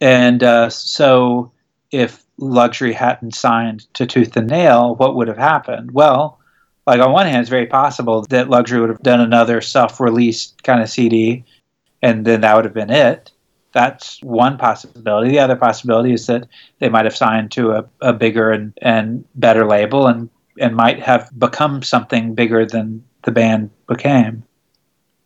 [0.00, 1.50] and uh, so
[1.90, 5.90] if luxury hadn't signed to Tooth and Nail, what would have happened?
[5.90, 6.38] Well,
[6.86, 10.82] like on one hand, it's very possible that luxury would have done another self-released kind
[10.82, 11.44] of CD,
[12.02, 13.32] and then that would have been it
[13.72, 15.30] that's one possibility.
[15.30, 16.46] The other possibility is that
[16.78, 21.00] they might have signed to a, a bigger and, and better label and, and might
[21.00, 24.44] have become something bigger than the band became.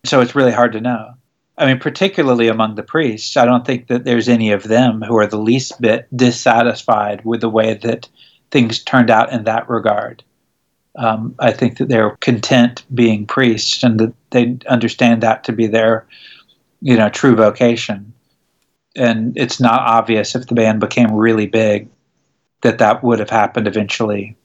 [0.04, 1.14] So it's really hard to know.
[1.58, 5.16] I mean, particularly among the priests, I don't think that there's any of them who
[5.16, 8.08] are the least bit dissatisfied with the way that
[8.50, 10.22] things turned out in that regard.
[10.96, 15.66] Um, I think that they're content being priests and that they understand that to be
[15.66, 16.06] their,
[16.80, 18.14] you know, true vocation
[18.96, 21.88] and it's not obvious if the band became really big
[22.62, 24.36] that that would have happened eventually.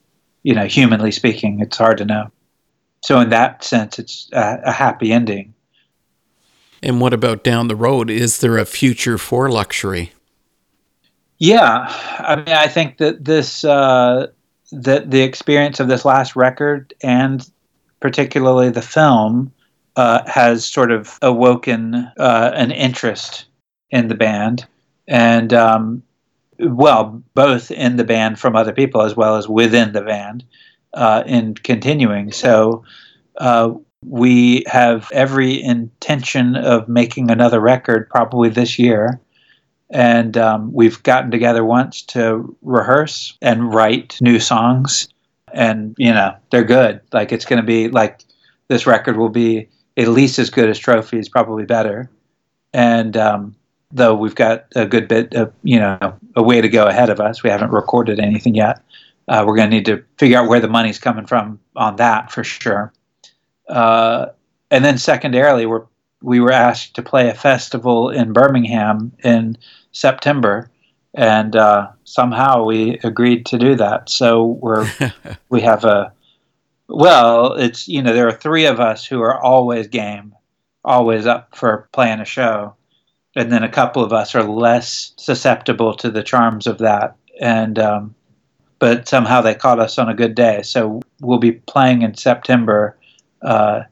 [0.43, 2.31] You know, humanly speaking, it's hard to know.
[3.03, 5.53] So in that sense, it's a, a happy ending.
[6.83, 8.09] And what about down the road?
[8.09, 10.11] Is there a future for luxury?
[11.37, 11.85] Yeah,
[12.19, 14.27] I mean, I think that this uh,
[14.71, 17.49] that the experience of this last record and
[17.99, 19.51] particularly the film
[19.95, 23.45] uh, has sort of awoken uh, an interest
[23.89, 24.65] in the band,
[25.07, 26.01] and um,
[26.59, 30.43] well, both in the band from other people as well as within the band
[30.93, 32.31] uh, in continuing.
[32.31, 32.83] So
[33.37, 33.73] uh,
[34.05, 39.19] we have every intention of making another record probably this year.
[39.91, 45.09] And um, we've gotten together once to rehearse and write new songs.
[45.53, 47.01] And, you know, they're good.
[47.11, 48.23] Like, it's going to be like
[48.69, 49.67] this record will be
[49.97, 52.09] at least as good as Trophies, probably better.
[52.73, 53.55] And um,
[53.91, 57.19] though we've got a good bit of, you know, a way to go ahead of
[57.19, 58.81] us, we haven't recorded anything yet.
[59.27, 62.31] Uh, we're going to need to figure out where the money's coming from on that
[62.31, 62.93] for sure.
[63.67, 64.27] Uh,
[64.69, 65.85] and then secondarily, we're,
[66.21, 69.57] we were asked to play a festival in Birmingham in
[69.91, 70.69] September,
[71.13, 74.09] and uh, somehow we agreed to do that.
[74.09, 74.89] So we're
[75.49, 76.13] we have a
[76.87, 80.35] well, it's you know there are three of us who are always game,
[80.83, 82.75] always up for playing a show,
[83.35, 87.79] and then a couple of us are less susceptible to the charms of that, and
[87.79, 88.15] um,
[88.79, 90.61] but somehow they caught us on a good day.
[90.63, 92.97] So we'll be playing in September
[93.41, 93.83] uh,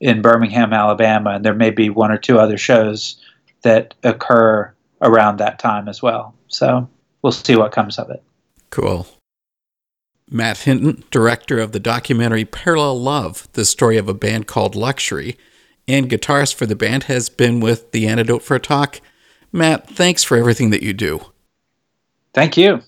[0.00, 3.20] in Birmingham, Alabama, and there may be one or two other shows
[3.62, 6.34] that occur around that time as well.
[6.48, 6.88] So
[7.22, 8.22] we'll see what comes of it.
[8.70, 9.06] Cool.
[10.30, 15.36] Matt Hinton, director of the documentary Parallel Love, the story of a band called Luxury,
[15.88, 19.00] and guitarist for the band, has been with The Antidote for a Talk.
[19.50, 21.20] Matt, thanks for everything that you do.
[22.32, 22.82] Thank you.